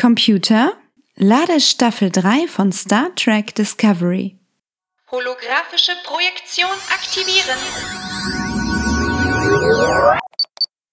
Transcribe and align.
Computer, 0.00 0.72
lade 1.16 1.60
Staffel 1.60 2.08
3 2.10 2.48
von 2.48 2.72
Star 2.72 3.14
Trek 3.16 3.54
Discovery. 3.54 4.38
Holographische 5.10 5.92
Projektion 6.04 6.70
aktivieren. 6.88 7.58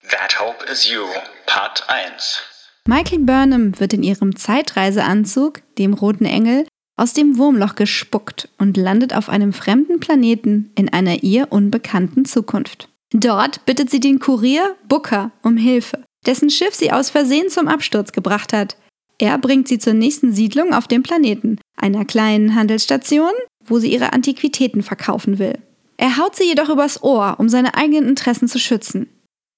That 0.10 0.38
Hope 0.42 0.66
is 0.70 0.90
You, 0.90 1.06
Part 1.46 1.86
1. 1.88 2.42
Michael 2.86 3.20
Burnham 3.20 3.80
wird 3.80 3.94
in 3.94 4.04
ihrem 4.04 4.36
Zeitreiseanzug, 4.36 5.62
dem 5.78 5.94
Roten 5.94 6.26
Engel, 6.26 6.68
aus 6.98 7.14
dem 7.14 7.38
Wurmloch 7.38 7.76
gespuckt 7.76 8.50
und 8.58 8.76
landet 8.76 9.14
auf 9.14 9.30
einem 9.30 9.54
fremden 9.54 10.02
Planeten 10.02 10.74
in 10.76 10.92
einer 10.92 11.24
ihr 11.24 11.48
unbekannten 11.54 12.26
Zukunft. 12.26 12.90
Dort 13.14 13.64
bittet 13.66 13.90
sie 13.90 14.02
den 14.02 14.20
Kurier 14.20 14.76
Booker 14.90 15.32
um 15.44 15.56
Hilfe, 15.56 16.04
dessen 16.26 16.50
Schiff 16.50 16.76
sie 16.76 16.92
aus 16.92 17.10
Versehen 17.10 17.48
zum 17.48 17.70
Absturz 17.70 18.12
gebracht 18.12 18.52
hat. 18.52 18.76
Er 19.20 19.38
bringt 19.38 19.68
sie 19.68 19.80
zur 19.80 19.94
nächsten 19.94 20.34
Siedlung 20.34 20.74
auf 20.74 20.88
dem 20.88 21.04
Planeten, 21.04 21.60
einer 21.76 22.06
kleinen 22.06 22.56
Handelsstation, 22.56 23.32
wo 23.66 23.80
sie 23.80 23.92
ihre 23.92 24.14
Antiquitäten 24.14 24.84
verkaufen 24.84 25.40
will. 25.40 25.58
Er 25.98 26.18
haut 26.18 26.36
sie 26.36 26.44
jedoch 26.44 26.70
übers 26.70 27.02
Ohr, 27.04 27.36
um 27.40 27.50
seine 27.50 27.76
eigenen 27.76 28.08
Interessen 28.08 28.48
zu 28.48 28.60
schützen. 28.60 29.10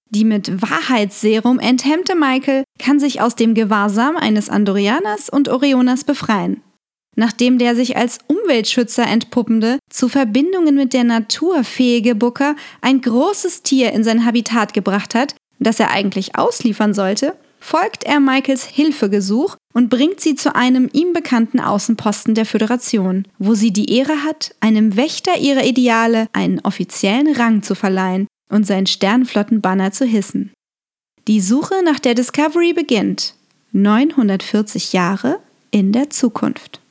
Die 0.10 0.24
mit 0.24 0.62
Wahrheitsserum 0.62 1.60
enthemmte 1.60 2.16
Michael 2.16 2.64
kann 2.80 3.00
sich 3.00 3.22
aus 3.22 3.36
dem 3.36 3.54
Gewahrsam 3.54 4.16
eines 4.16 4.50
Andorianers 4.50 5.30
und 5.30 5.50
Orioners 5.50 6.04
befreien. 6.04 6.62
Nachdem 7.16 7.58
der 7.58 7.76
sich 7.76 7.98
als 7.98 8.20
Umweltschützer 8.28 9.06
entpuppende, 9.06 9.78
zu 9.92 10.08
Verbindungen 10.08 10.76
mit 10.76 10.94
der 10.94 11.04
Natur 11.04 11.64
fähige 11.64 12.16
Booker 12.16 12.56
ein 12.82 13.02
großes 13.02 13.62
Tier 13.62 13.92
in 13.92 14.04
sein 14.04 14.26
Habitat 14.26 14.74
gebracht 14.74 15.14
hat, 15.14 15.36
das 15.60 15.80
er 15.80 15.92
eigentlich 15.92 16.38
ausliefern 16.38 16.94
sollte, 16.94 17.36
folgt 17.60 18.04
er 18.04 18.20
Michaels 18.20 18.66
Hilfegesuch 18.66 19.56
und 19.74 19.90
bringt 19.90 20.20
sie 20.20 20.36
zu 20.36 20.56
einem 20.56 20.90
ihm 20.94 21.14
bekannten 21.14 21.60
Außenposten 21.60 22.36
der 22.36 22.46
Föderation, 22.46 23.28
wo 23.38 23.54
sie 23.54 23.72
die 23.72 23.94
Ehre 23.96 24.24
hat, 24.24 24.56
einem 24.60 24.96
Wächter 24.96 25.38
ihrer 25.38 25.64
Ideale 25.64 26.28
einen 26.34 26.60
offiziellen 26.62 27.36
Rang 27.36 27.62
zu 27.62 27.76
verleihen 27.76 28.28
und 28.50 28.66
sein 28.66 28.88
Sternflottenbanner 28.88 29.92
zu 29.92 30.06
hissen. 30.06 30.52
Die 31.28 31.42
Suche 31.42 31.76
nach 31.84 32.00
der 32.00 32.16
Discovery 32.16 32.74
beginnt 32.74 33.36
940 33.72 34.94
Jahre 34.94 35.40
in 35.70 35.92
der 35.92 36.10
Zukunft. 36.10 36.82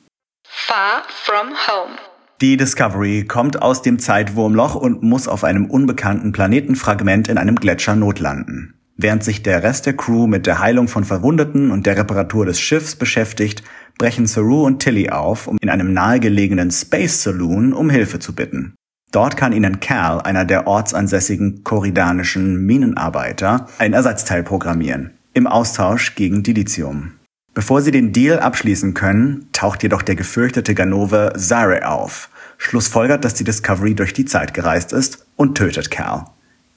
Far 0.47 1.03
from 1.09 1.49
home. 1.49 1.97
Die 2.41 2.55
Discovery 2.55 3.25
kommt 3.25 3.61
aus 3.61 3.81
dem 3.81 3.99
Zeitwurmloch 3.99 4.75
und 4.75 5.03
muss 5.03 5.27
auf 5.27 5.43
einem 5.43 5.65
unbekannten 5.65 6.31
Planetenfragment 6.31 7.27
in 7.27 7.37
einem 7.37 7.57
Gletscher 7.57 7.97
notlanden. 7.97 8.78
Während 9.01 9.23
sich 9.23 9.43
der 9.43 9.63
Rest 9.63 9.85
der 9.85 9.95
Crew 9.95 10.27
mit 10.27 10.45
der 10.45 10.59
Heilung 10.59 10.89
von 10.89 11.05
Verwundeten 11.05 11.71
und 11.71 11.85
der 11.85 11.95
Reparatur 11.95 12.45
des 12.45 12.59
Schiffs 12.59 12.97
beschäftigt, 12.97 13.63
brechen 13.97 14.25
Saru 14.25 14.65
und 14.65 14.79
Tilly 14.79 15.09
auf, 15.09 15.47
um 15.47 15.57
in 15.61 15.69
einem 15.69 15.93
nahegelegenen 15.93 16.69
Space 16.69 17.23
Saloon 17.23 17.71
um 17.71 17.89
Hilfe 17.89 18.19
zu 18.19 18.35
bitten. 18.35 18.73
Dort 19.13 19.37
kann 19.37 19.53
ihnen 19.53 19.79
Cal, 19.79 20.19
einer 20.19 20.43
der 20.43 20.67
ortsansässigen 20.67 21.63
koridanischen 21.63 22.65
Minenarbeiter, 22.65 23.67
ein 23.77 23.93
Ersatzteil 23.93 24.43
programmieren. 24.43 25.11
Im 25.33 25.47
Austausch 25.47 26.15
gegen 26.15 26.43
Dilithium. 26.43 27.13
Bevor 27.53 27.81
sie 27.81 27.91
den 27.91 28.11
Deal 28.11 28.39
abschließen 28.39 28.95
können, 28.95 29.47
taucht 29.53 29.81
jedoch 29.81 30.01
der 30.01 30.15
gefürchtete 30.15 30.75
Ganove 30.75 31.31
Zare 31.37 31.87
auf, 31.87 32.29
schlussfolgert, 32.57 33.23
dass 33.23 33.33
die 33.33 33.45
Discovery 33.45 33.95
durch 33.95 34.11
die 34.11 34.25
Zeit 34.25 34.53
gereist 34.53 34.91
ist 34.91 35.25
und 35.37 35.57
tötet 35.57 35.89
Cal. 35.89 36.25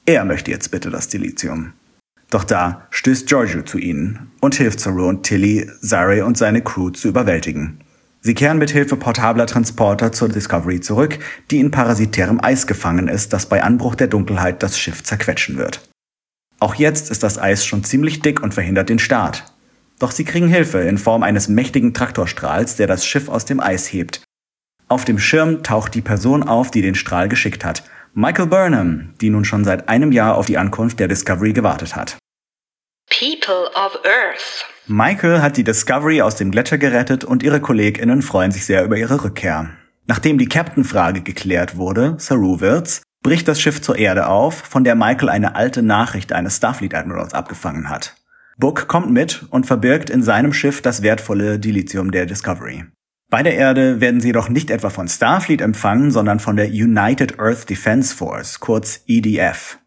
Er 0.07 0.25
möchte 0.25 0.53
jetzt 0.53 0.71
bitte 0.71 0.91
das 0.91 1.09
Dilithium. 1.09 1.73
Doch 2.33 2.45
da 2.45 2.87
stößt 2.89 3.29
Giorgio 3.29 3.61
zu 3.61 3.77
ihnen 3.77 4.31
und 4.41 4.55
hilft 4.55 4.81
Saru 4.81 5.07
und 5.07 5.23
Tilly, 5.23 5.69
Zare 5.83 6.25
und 6.25 6.39
seine 6.39 6.63
Crew 6.63 6.89
zu 6.89 7.09
überwältigen. 7.09 7.81
Sie 8.23 8.33
kehren 8.33 8.57
mit 8.57 8.71
Hilfe 8.71 8.97
portabler 8.97 9.47
Transporter 9.47 10.13
zur 10.13 10.31
Discovery 10.31 10.81
zurück, 10.81 11.19
die 11.51 11.61
in 11.61 11.71
parasitärem 11.71 12.41
Eis 12.43 12.67
gefangen 12.67 13.09
ist, 13.09 13.35
das 13.35 13.45
bei 13.45 13.63
Anbruch 13.63 13.97
der 13.97 14.07
Dunkelheit 14.07 14.63
das 14.63 14.79
Schiff 14.79 15.03
zerquetschen 15.03 15.59
wird. 15.59 15.87
Auch 16.59 16.75
jetzt 16.75 17.11
ist 17.11 17.23
das 17.23 17.39
Eis 17.39 17.67
schon 17.67 17.85
ziemlich 17.85 18.23
dick 18.23 18.43
und 18.43 18.55
verhindert 18.55 18.89
den 18.89 18.99
Start. 18.99 19.53
Doch 19.99 20.11
sie 20.11 20.25
kriegen 20.25 20.49
Hilfe 20.49 20.79
in 20.79 20.97
Form 20.97 21.23
eines 21.23 21.49
mächtigen 21.49 21.93
Traktorstrahls, 21.93 22.77
der 22.77 22.87
das 22.87 23.05
Schiff 23.05 23.29
aus 23.29 23.45
dem 23.45 23.61
Eis 23.61 23.93
hebt. 23.93 24.23
Auf 24.89 25.05
dem 25.05 25.19
Schirm 25.19 25.63
taucht 25.63 25.95
die 25.95 26.01
Person 26.01 26.43
auf, 26.45 26.71
die 26.71 26.81
den 26.81 26.95
Strahl 26.95 27.29
geschickt 27.29 27.63
hat. 27.63 27.85
Michael 28.15 28.47
Burnham, 28.47 29.11
die 29.21 29.29
nun 29.29 29.45
schon 29.45 29.65
seit 29.65 29.91
einem 29.91 30.13
Jahr 30.13 30.37
auf 30.37 30.47
die 30.47 30.57
Ankunft 30.57 30.99
der 30.99 31.09
Discovery 31.09 31.53
gewartet 31.53 31.95
hat. 31.95 32.17
People 33.13 33.69
of 33.75 34.01
Earth. 34.07 34.65
Michael 34.87 35.43
hat 35.43 35.59
die 35.59 35.65
Discovery 35.65 36.23
aus 36.23 36.37
dem 36.37 36.51
Gletscher 36.51 36.79
gerettet 36.79 37.25
und 37.25 37.43
ihre 37.43 37.61
KollegInnen 37.61 38.23
freuen 38.23 38.53
sich 38.53 38.65
sehr 38.65 38.85
über 38.85 38.97
ihre 38.97 39.23
Rückkehr. 39.23 39.69
Nachdem 40.07 40.39
die 40.39 40.49
Captain-Frage 40.49 41.21
geklärt 41.21 41.77
wurde, 41.77 42.15
Saru 42.17 42.61
wird's, 42.61 43.03
bricht 43.23 43.49
das 43.49 43.61
Schiff 43.61 43.83
zur 43.83 43.99
Erde 43.99 44.29
auf, 44.29 44.55
von 44.55 44.83
der 44.83 44.95
Michael 44.95 45.29
eine 45.29 45.57
alte 45.57 45.83
Nachricht 45.83 46.33
eines 46.33 46.57
Starfleet 46.57 46.95
Admirals 46.95 47.35
abgefangen 47.35 47.91
hat. 47.91 48.17
Book 48.57 48.89
kommt 48.89 49.11
mit 49.11 49.45
und 49.51 49.67
verbirgt 49.67 50.09
in 50.09 50.23
seinem 50.23 50.55
Schiff 50.55 50.81
das 50.81 51.03
wertvolle 51.03 51.59
Dilithium 51.59 52.13
der 52.13 52.25
Discovery. 52.25 52.87
Bei 53.29 53.43
der 53.43 53.57
Erde 53.57 54.01
werden 54.01 54.23
sie 54.23 54.29
jedoch 54.29 54.49
nicht 54.49 54.71
etwa 54.71 54.89
von 54.89 55.07
Starfleet 55.07 55.61
empfangen, 55.61 56.11
sondern 56.11 56.41
von 56.41 56.57
der 56.57 56.69
United 56.69 57.39
Earth 57.39 57.69
Defense 57.69 58.17
Force, 58.17 58.59
kurz 58.61 59.03
EDF. 59.07 59.79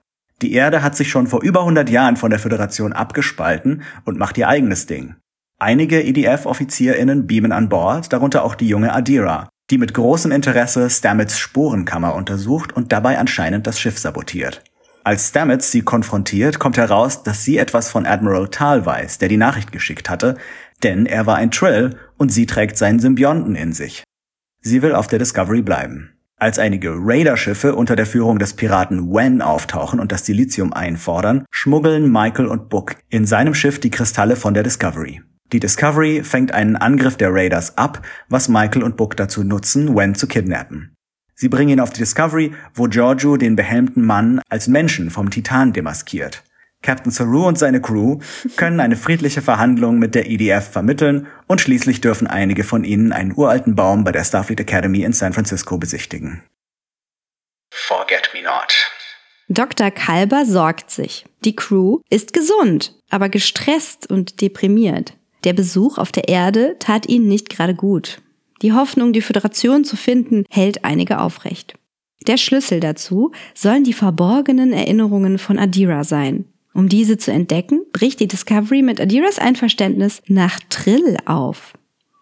Die 0.41 0.53
Erde 0.53 0.83
hat 0.83 0.95
sich 0.95 1.09
schon 1.09 1.27
vor 1.27 1.41
über 1.41 1.61
100 1.61 1.89
Jahren 1.89 2.17
von 2.17 2.29
der 2.29 2.39
Föderation 2.39 2.93
abgespalten 2.93 3.83
und 4.03 4.17
macht 4.17 4.37
ihr 4.37 4.47
eigenes 4.47 4.85
Ding. 4.85 5.15
Einige 5.57 6.03
EDF-OffizierInnen 6.03 7.27
beamen 7.27 7.53
an 7.53 7.69
Bord, 7.69 8.11
darunter 8.11 8.43
auch 8.43 8.55
die 8.55 8.67
junge 8.67 8.93
Adira, 8.93 9.49
die 9.69 9.77
mit 9.77 9.93
großem 9.93 10.31
Interesse 10.31 10.89
Stamets 10.89 11.39
Sporenkammer 11.39 12.13
untersucht 12.13 12.73
und 12.73 12.91
dabei 12.91 13.17
anscheinend 13.17 13.65
das 13.65 13.79
Schiff 13.79 13.97
sabotiert. 13.97 14.61
Als 15.05 15.29
Stamets 15.29 15.71
sie 15.71 15.83
konfrontiert, 15.83 16.59
kommt 16.59 16.77
heraus, 16.77 17.23
dass 17.23 17.43
sie 17.43 17.57
etwas 17.57 17.89
von 17.89 18.05
Admiral 18.05 18.49
Tal 18.49 18.85
weiß, 18.85 19.19
der 19.19 19.29
die 19.29 19.37
Nachricht 19.37 19.71
geschickt 19.71 20.09
hatte, 20.09 20.35
denn 20.83 21.05
er 21.05 21.25
war 21.25 21.35
ein 21.35 21.51
Trill 21.51 21.97
und 22.17 22.33
sie 22.33 22.45
trägt 22.45 22.75
seinen 22.75 22.99
Symbionten 22.99 23.55
in 23.55 23.71
sich. 23.71 24.03
Sie 24.61 24.81
will 24.81 24.95
auf 24.95 25.07
der 25.07 25.19
Discovery 25.19 25.61
bleiben. 25.61 26.14
Als 26.37 26.59
einige 26.59 26.93
Raider-Schiffe 26.93 27.75
unter 27.75 27.95
der 27.95 28.05
Führung 28.05 28.39
des 28.39 28.55
Piraten 28.55 29.09
Wen 29.09 29.41
auftauchen 29.41 30.01
und 30.01 30.11
das 30.11 30.25
Silizium 30.25 30.73
einfordern, 30.73 31.45
schmuggeln 31.49 32.11
Michael 32.11 32.47
und 32.47 32.67
Book 32.67 32.97
in 33.09 33.25
seinem 33.25 33.53
Schiff 33.53 33.79
die 33.79 33.89
Kristalle 33.89 34.35
von 34.35 34.53
der 34.53 34.63
Discovery. 34.63 35.21
Die 35.53 35.61
Discovery 35.61 36.23
fängt 36.23 36.51
einen 36.51 36.75
Angriff 36.75 37.15
der 37.15 37.33
Raiders 37.33 37.77
ab, 37.77 38.01
was 38.27 38.49
Michael 38.49 38.83
und 38.83 38.97
Book 38.97 39.15
dazu 39.15 39.45
nutzen, 39.45 39.95
Wen 39.95 40.13
zu 40.13 40.27
kidnappen. 40.27 40.93
Sie 41.35 41.47
bringen 41.47 41.71
ihn 41.71 41.79
auf 41.79 41.91
die 41.91 41.99
Discovery, 41.99 42.53
wo 42.73 42.87
Giorgio 42.87 43.37
den 43.37 43.55
behelmten 43.55 44.03
Mann 44.05 44.41
als 44.49 44.67
Menschen 44.67 45.11
vom 45.11 45.29
Titan 45.29 45.71
demaskiert. 45.71 46.43
Captain 46.85 47.11
Saru 47.11 47.47
und 47.47 47.57
seine 47.57 47.81
Crew 47.81 48.19
können 48.57 48.79
eine 48.79 48.95
friedliche 48.95 49.41
Verhandlung 49.41 49.97
mit 49.97 50.13
der 50.13 50.29
EDF 50.29 50.69
vermitteln 50.69 51.27
und 51.47 51.59
schließlich 51.59 51.99
dürfen 51.99 52.27
einige 52.27 52.63
von 52.63 52.83
ihnen 52.83 53.11
einen 53.11 53.33
uralten 53.35 53.75
Baum 53.75 54.03
bei 54.03 54.11
der 54.11 54.23
Starfleet 54.23 54.59
Academy 54.59 55.01
in 55.01 55.11
San 55.11 55.33
Francisco 55.33 55.77
besichtigen. 55.79 56.43
Forget 57.71 58.29
me 58.33 58.43
not. 58.43 58.91
Dr. 59.49 59.89
Kalber 59.89 60.45
sorgt 60.45 60.91
sich. 60.91 61.25
Die 61.43 61.55
Crew 61.55 61.99
ist 62.09 62.33
gesund, 62.33 62.95
aber 63.09 63.29
gestresst 63.29 64.09
und 64.09 64.41
deprimiert. 64.41 65.13
Der 65.43 65.53
Besuch 65.53 65.97
auf 65.97 66.11
der 66.11 66.27
Erde 66.29 66.75
tat 66.79 67.07
ihnen 67.07 67.27
nicht 67.27 67.49
gerade 67.49 67.75
gut. 67.75 68.21
Die 68.61 68.73
Hoffnung, 68.73 69.11
die 69.11 69.21
Föderation 69.21 69.83
zu 69.83 69.95
finden, 69.95 70.45
hält 70.49 70.85
einige 70.85 71.19
aufrecht. 71.19 71.75
Der 72.27 72.37
Schlüssel 72.37 72.79
dazu 72.79 73.31
sollen 73.53 73.83
die 73.83 73.93
verborgenen 73.93 74.71
Erinnerungen 74.71 75.37
von 75.37 75.59
Adira 75.59 76.03
sein. 76.03 76.45
Um 76.75 76.89
diese 76.89 77.17
zu 77.17 77.31
entdecken, 77.31 77.83
bricht 77.93 78.19
die 78.19 78.27
Discovery 78.27 78.81
mit 78.81 78.99
Adiras 78.99 79.39
Einverständnis 79.39 80.21
nach 80.27 80.59
Trill 80.69 81.15
auf. 81.25 81.73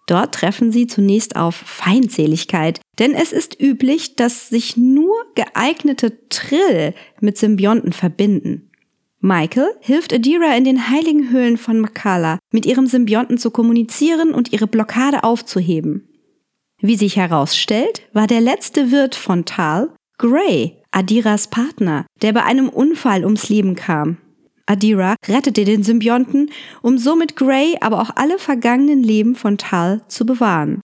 Dort 0.05 0.35
treffen 0.35 0.71
sie 0.71 0.85
zunächst 0.85 1.35
auf 1.35 1.55
Feindseligkeit, 1.55 2.79
denn 2.99 3.15
es 3.15 3.33
ist 3.33 3.59
üblich, 3.59 4.15
dass 4.15 4.49
sich 4.49 4.77
nur 4.77 5.15
geeignete 5.33 6.29
Trill 6.29 6.93
mit 7.19 7.37
Symbionten 7.37 7.93
verbinden. 7.93 8.69
Michael 9.21 9.71
hilft 9.79 10.13
Adira 10.13 10.55
in 10.55 10.65
den 10.65 10.89
heiligen 10.89 11.31
Höhlen 11.31 11.57
von 11.57 11.79
Makala, 11.79 12.37
mit 12.51 12.67
ihrem 12.67 12.85
Symbionten 12.85 13.39
zu 13.39 13.49
kommunizieren 13.49 14.35
und 14.35 14.53
ihre 14.53 14.67
Blockade 14.67 15.23
aufzuheben. 15.23 16.07
Wie 16.79 16.97
sich 16.97 17.15
herausstellt, 17.15 18.03
war 18.13 18.27
der 18.27 18.41
letzte 18.41 18.91
Wirt 18.91 19.15
von 19.15 19.45
Tal 19.45 19.89
Gray, 20.19 20.77
Adiras 20.91 21.47
Partner, 21.47 22.05
der 22.21 22.33
bei 22.33 22.43
einem 22.43 22.69
Unfall 22.69 23.23
ums 23.23 23.49
Leben 23.49 23.75
kam. 23.75 24.17
Adira 24.65 25.15
rettete 25.27 25.65
den 25.65 25.83
Symbionten, 25.83 26.51
um 26.81 26.97
somit 26.97 27.35
Gray, 27.35 27.75
aber 27.81 28.01
auch 28.01 28.11
alle 28.15 28.39
vergangenen 28.39 29.03
Leben 29.03 29.35
von 29.35 29.57
Tal 29.57 30.01
zu 30.07 30.25
bewahren. 30.25 30.81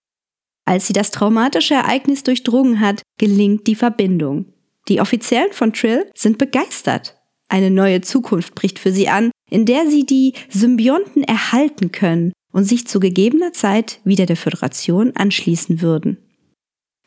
Als 0.66 0.86
sie 0.86 0.92
das 0.92 1.10
traumatische 1.10 1.74
Ereignis 1.74 2.22
durchdrungen 2.22 2.80
hat, 2.80 3.02
gelingt 3.18 3.66
die 3.66 3.74
Verbindung. 3.74 4.52
Die 4.88 5.00
Offiziellen 5.00 5.52
von 5.52 5.72
Trill 5.72 6.10
sind 6.14 6.38
begeistert. 6.38 7.16
Eine 7.48 7.70
neue 7.70 8.00
Zukunft 8.00 8.54
bricht 8.54 8.78
für 8.78 8.92
sie 8.92 9.08
an, 9.08 9.30
in 9.50 9.66
der 9.66 9.88
sie 9.88 10.06
die 10.06 10.34
Symbionten 10.48 11.24
erhalten 11.24 11.90
können 11.90 12.32
und 12.52 12.64
sich 12.64 12.86
zu 12.86 13.00
gegebener 13.00 13.52
Zeit 13.52 14.00
wieder 14.04 14.26
der 14.26 14.36
Föderation 14.36 15.12
anschließen 15.16 15.80
würden. 15.80 16.18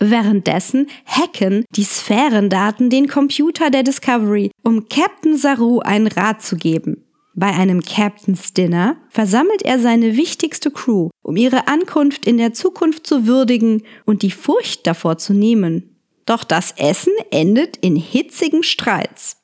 Währenddessen 0.09 0.87
hacken 1.05 1.63
die 1.75 1.83
Sphärendaten 1.83 2.89
den 2.89 3.07
Computer 3.07 3.69
der 3.69 3.83
Discovery, 3.83 4.51
um 4.61 4.89
Captain 4.89 5.37
Saru 5.37 5.79
einen 5.79 6.07
Rat 6.07 6.41
zu 6.41 6.57
geben. 6.57 7.05
Bei 7.35 7.47
einem 7.47 7.81
Captain's 7.81 8.53
Dinner 8.53 8.97
versammelt 9.09 9.63
er 9.63 9.79
seine 9.79 10.17
wichtigste 10.17 10.71
Crew, 10.71 11.09
um 11.21 11.37
ihre 11.37 11.67
Ankunft 11.67 12.27
in 12.27 12.37
der 12.37 12.53
Zukunft 12.53 13.07
zu 13.07 13.25
würdigen 13.25 13.83
und 14.05 14.23
die 14.23 14.31
Furcht 14.31 14.85
davor 14.85 15.17
zu 15.17 15.33
nehmen. 15.33 15.95
Doch 16.25 16.43
das 16.43 16.73
Essen 16.77 17.13
endet 17.31 17.77
in 17.77 17.95
hitzigen 17.95 18.63
Streits. 18.63 19.37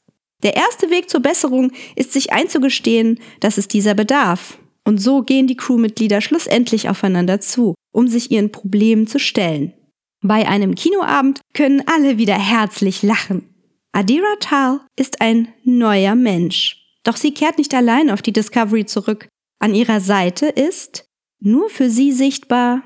Der 0.43 0.55
erste 0.55 0.89
Weg 0.89 1.09
zur 1.09 1.21
Besserung 1.21 1.71
ist 1.95 2.11
sich 2.11 2.33
einzugestehen, 2.33 3.19
dass 3.39 3.57
es 3.57 3.67
dieser 3.67 3.93
bedarf. 3.93 4.59
Und 4.85 5.01
so 5.01 5.23
gehen 5.23 5.47
die 5.47 5.57
Crewmitglieder 5.57 6.19
schlussendlich 6.21 6.89
aufeinander 6.89 7.39
zu, 7.39 7.75
um 7.91 8.07
sich 8.07 8.31
ihren 8.31 8.51
Problemen 8.51 9.07
zu 9.07 9.19
stellen. 9.19 9.73
Bei 10.21 10.47
einem 10.47 10.75
Kinoabend 10.75 11.41
können 11.53 11.83
alle 11.87 12.17
wieder 12.17 12.37
herzlich 12.37 13.03
lachen. 13.03 13.53
Adira 13.91 14.35
Tal 14.39 14.81
ist 14.95 15.21
ein 15.21 15.53
neuer 15.63 16.15
Mensch. 16.15 16.77
Doch 17.03 17.15
sie 17.15 17.33
kehrt 17.33 17.57
nicht 17.57 17.73
allein 17.73 18.09
auf 18.09 18.21
die 18.21 18.33
Discovery 18.33 18.85
zurück. 18.85 19.27
An 19.59 19.73
ihrer 19.73 20.01
Seite 20.01 20.47
ist, 20.47 21.05
nur 21.39 21.69
für 21.69 21.89
sie 21.89 22.11
sichtbar, 22.11 22.83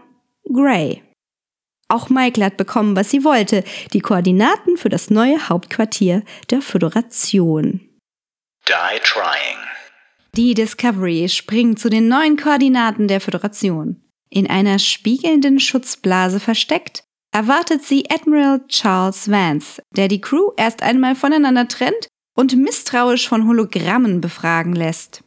Gray. 0.51 1.03
Auch 1.87 2.09
Michael 2.09 2.45
hat 2.45 2.57
bekommen, 2.57 2.95
was 2.95 3.09
sie 3.09 3.23
wollte, 3.23 3.63
die 3.93 3.99
Koordinaten 3.99 4.77
für 4.77 4.89
das 4.89 5.09
neue 5.09 5.49
Hauptquartier 5.49 6.23
der 6.49 6.61
Föderation. 6.61 7.81
Die 8.67 8.99
trying. 9.03 9.57
Die 10.35 10.53
Discovery 10.53 11.29
springt 11.29 11.79
zu 11.79 11.89
den 11.89 12.07
neuen 12.07 12.37
Koordinaten 12.37 13.07
der 13.07 13.21
Föderation. 13.21 14.01
In 14.29 14.49
einer 14.49 14.79
spiegelnden 14.79 15.59
Schutzblase 15.59 16.39
versteckt, 16.39 17.02
erwartet 17.33 17.83
sie 17.83 18.09
Admiral 18.09 18.61
Charles 18.67 19.29
Vance, 19.29 19.81
der 19.95 20.07
die 20.07 20.21
Crew 20.21 20.51
erst 20.55 20.81
einmal 20.83 21.15
voneinander 21.15 21.67
trennt 21.67 22.07
und 22.35 22.55
misstrauisch 22.55 23.27
von 23.27 23.47
Hologrammen 23.47 24.21
befragen 24.21 24.73
lässt. 24.73 25.23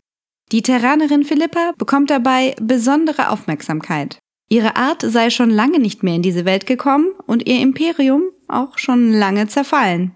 Die 0.52 0.62
Terranerin 0.62 1.24
Philippa 1.24 1.72
bekommt 1.76 2.10
dabei 2.10 2.54
besondere 2.60 3.30
Aufmerksamkeit. 3.30 4.18
Ihre 4.48 4.76
Art 4.76 5.02
sei 5.02 5.30
schon 5.30 5.50
lange 5.50 5.80
nicht 5.80 6.04
mehr 6.04 6.14
in 6.14 6.22
diese 6.22 6.44
Welt 6.44 6.66
gekommen 6.66 7.08
und 7.26 7.48
ihr 7.48 7.60
Imperium 7.60 8.22
auch 8.46 8.78
schon 8.78 9.12
lange 9.12 9.48
zerfallen. 9.48 10.14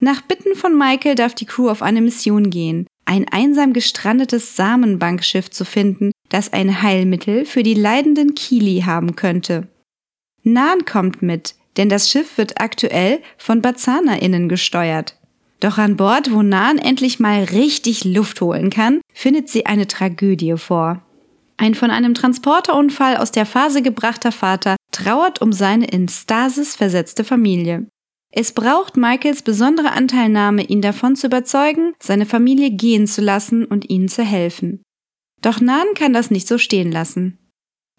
Nach 0.00 0.22
Bitten 0.22 0.54
von 0.54 0.78
Michael 0.78 1.16
darf 1.16 1.34
die 1.34 1.46
Crew 1.46 1.68
auf 1.68 1.82
eine 1.82 2.00
Mission 2.00 2.50
gehen, 2.50 2.86
ein 3.04 3.26
einsam 3.28 3.72
gestrandetes 3.72 4.54
Samenbankschiff 4.54 5.50
zu 5.50 5.64
finden, 5.64 6.12
das 6.28 6.52
ein 6.52 6.82
Heilmittel 6.82 7.44
für 7.44 7.64
die 7.64 7.74
leidenden 7.74 8.36
Kili 8.36 8.82
haben 8.86 9.16
könnte. 9.16 9.68
Nan 10.44 10.84
kommt 10.84 11.22
mit, 11.22 11.54
denn 11.76 11.88
das 11.88 12.08
Schiff 12.08 12.38
wird 12.38 12.60
aktuell 12.60 13.20
von 13.36 13.60
BazzanerInnen 13.60 14.48
gesteuert. 14.48 15.16
Doch 15.60 15.78
an 15.78 15.96
Bord, 15.96 16.32
wo 16.32 16.42
Nan 16.42 16.78
endlich 16.78 17.18
mal 17.18 17.44
richtig 17.44 18.04
Luft 18.04 18.40
holen 18.40 18.70
kann, 18.70 19.00
findet 19.12 19.48
sie 19.48 19.66
eine 19.66 19.88
Tragödie 19.88 20.56
vor. 20.56 21.02
Ein 21.56 21.74
von 21.74 21.90
einem 21.90 22.14
Transporterunfall 22.14 23.16
aus 23.16 23.30
der 23.30 23.46
Phase 23.46 23.80
gebrachter 23.80 24.32
Vater 24.32 24.76
trauert 24.90 25.40
um 25.40 25.52
seine 25.52 25.86
in 25.86 26.08
Stasis 26.08 26.76
versetzte 26.76 27.24
Familie. 27.24 27.86
Es 28.30 28.52
braucht 28.52 28.96
Michaels 28.96 29.42
besondere 29.42 29.92
Anteilnahme, 29.92 30.64
ihn 30.64 30.82
davon 30.82 31.14
zu 31.14 31.28
überzeugen, 31.28 31.94
seine 32.02 32.26
Familie 32.26 32.70
gehen 32.70 33.06
zu 33.06 33.22
lassen 33.22 33.64
und 33.64 33.88
ihnen 33.88 34.08
zu 34.08 34.24
helfen. 34.24 34.82
Doch 35.40 35.60
Nan 35.60 35.86
kann 35.94 36.12
das 36.12 36.30
nicht 36.30 36.48
so 36.48 36.58
stehen 36.58 36.90
lassen. 36.90 37.38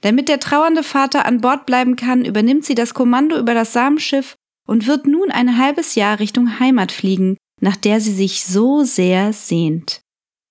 Damit 0.01 0.29
der 0.29 0.39
trauernde 0.39 0.83
Vater 0.83 1.25
an 1.25 1.41
Bord 1.41 1.65
bleiben 1.65 1.95
kann, 1.95 2.25
übernimmt 2.25 2.65
sie 2.65 2.75
das 2.75 2.93
Kommando 2.93 3.37
über 3.37 3.53
das 3.53 3.73
Samenschiff 3.73 4.35
und 4.67 4.87
wird 4.87 5.07
nun 5.07 5.31
ein 5.31 5.57
halbes 5.57 5.95
Jahr 5.95 6.19
Richtung 6.19 6.59
Heimat 6.59 6.91
fliegen, 6.91 7.37
nach 7.61 7.75
der 7.75 7.99
sie 7.99 8.13
sich 8.13 8.43
so 8.43 8.83
sehr 8.83 9.33
sehnt. 9.33 10.01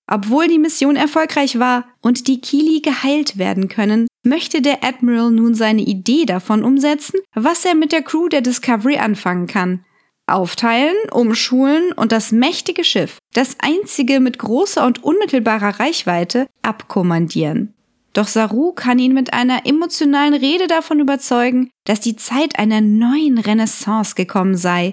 Obwohl 0.07 0.49
die 0.49 0.59
Mission 0.59 0.97
erfolgreich 0.97 1.59
war 1.59 1.87
und 2.03 2.29
die 2.29 2.41
Kili 2.41 2.81
geheilt 2.81 3.39
werden 3.39 3.69
können, 3.69 4.07
möchte 4.23 4.61
der 4.61 4.85
Admiral 4.85 5.31
nun 5.31 5.55
seine 5.55 5.83
Idee 5.83 6.27
davon 6.27 6.63
umsetzen, 6.63 7.21
was 7.35 7.65
er 7.65 7.75
mit 7.75 7.93
der 7.93 8.03
Crew 8.03 8.29
der 8.29 8.43
Discovery 8.43 8.99
anfangen 8.99 9.47
kann. 9.47 9.85
Aufteilen, 10.27 10.97
umschulen 11.11 11.93
und 11.93 12.13
das 12.13 12.33
mächtige 12.33 12.85
Schiff, 12.85 13.19
das 13.35 13.57
einzige 13.61 14.21
mit 14.21 14.39
großer 14.39 14.87
und 14.87 15.05
unmittelbarer 15.05 15.81
Reichweite, 15.81 16.47
abkommandieren. 16.63 17.74
Doch 18.15 18.29
Saru 18.29 18.73
kann 18.73 18.99
ihn 18.99 19.13
mit 19.13 19.35
einer 19.35 19.67
emotionalen 19.67 20.35
Rede 20.35 20.69
davon 20.69 21.01
überzeugen, 21.01 21.71
dass 21.85 22.01
die 22.01 22.17
Zeit 22.17 22.59
einer 22.59 22.81
neuen 22.81 23.39
Renaissance 23.39 24.15
gekommen 24.15 24.57
sei. 24.57 24.93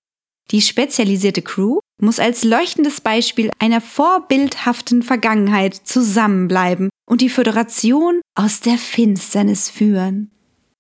Die 0.50 0.62
spezialisierte 0.62 1.44
Crew 1.44 1.79
muss 2.01 2.19
als 2.19 2.44
leuchtendes 2.44 3.00
Beispiel 3.00 3.51
einer 3.59 3.79
vorbildhaften 3.79 5.03
Vergangenheit 5.03 5.75
zusammenbleiben 5.75 6.89
und 7.07 7.21
die 7.21 7.29
Föderation 7.29 8.21
aus 8.35 8.59
der 8.59 8.77
Finsternis 8.77 9.69
führen. 9.69 10.31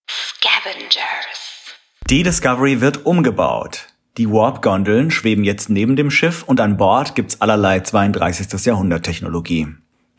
Scavengers. 0.09 1.75
Die 2.09 2.23
Discovery 2.23 2.81
wird 2.81 3.05
umgebaut. 3.05 3.87
Die 4.17 4.29
Warp-Gondeln 4.29 5.11
schweben 5.11 5.43
jetzt 5.43 5.69
neben 5.69 5.95
dem 5.95 6.11
Schiff 6.11 6.43
und 6.43 6.59
an 6.59 6.75
Bord 6.75 7.15
gibt's 7.15 7.39
allerlei 7.39 7.79
32. 7.79 8.65
Jahrhundert-Technologie. 8.65 9.67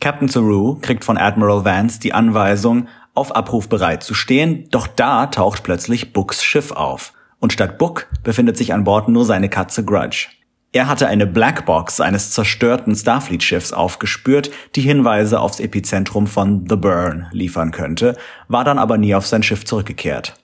Captain 0.02 0.26
Saru 0.26 0.78
kriegt 0.80 1.04
von 1.04 1.16
Admiral 1.16 1.64
Vance 1.64 2.00
die 2.00 2.12
Anweisung, 2.12 2.88
auf 3.14 3.36
Abruf 3.36 3.68
bereit 3.68 4.02
zu 4.02 4.14
stehen, 4.14 4.66
doch 4.72 4.88
da 4.88 5.28
taucht 5.28 5.62
plötzlich 5.62 6.12
Books 6.12 6.42
Schiff 6.42 6.72
auf. 6.72 7.12
Und 7.38 7.52
statt 7.52 7.78
Book 7.78 8.08
befindet 8.24 8.56
sich 8.56 8.72
an 8.74 8.82
Bord 8.82 9.08
nur 9.08 9.24
seine 9.24 9.48
Katze 9.48 9.84
Grudge. 9.84 10.26
Er 10.72 10.88
hatte 10.88 11.06
eine 11.06 11.24
Blackbox 11.28 12.00
eines 12.00 12.32
zerstörten 12.32 12.96
Starfleet-Schiffs 12.96 13.72
aufgespürt, 13.72 14.50
die 14.74 14.80
Hinweise 14.80 15.38
aufs 15.38 15.60
Epizentrum 15.60 16.26
von 16.26 16.66
The 16.68 16.74
Burn 16.74 17.28
liefern 17.30 17.70
könnte, 17.70 18.16
war 18.48 18.64
dann 18.64 18.80
aber 18.80 18.98
nie 18.98 19.14
auf 19.14 19.28
sein 19.28 19.44
Schiff 19.44 19.64
zurückgekehrt. 19.64 20.34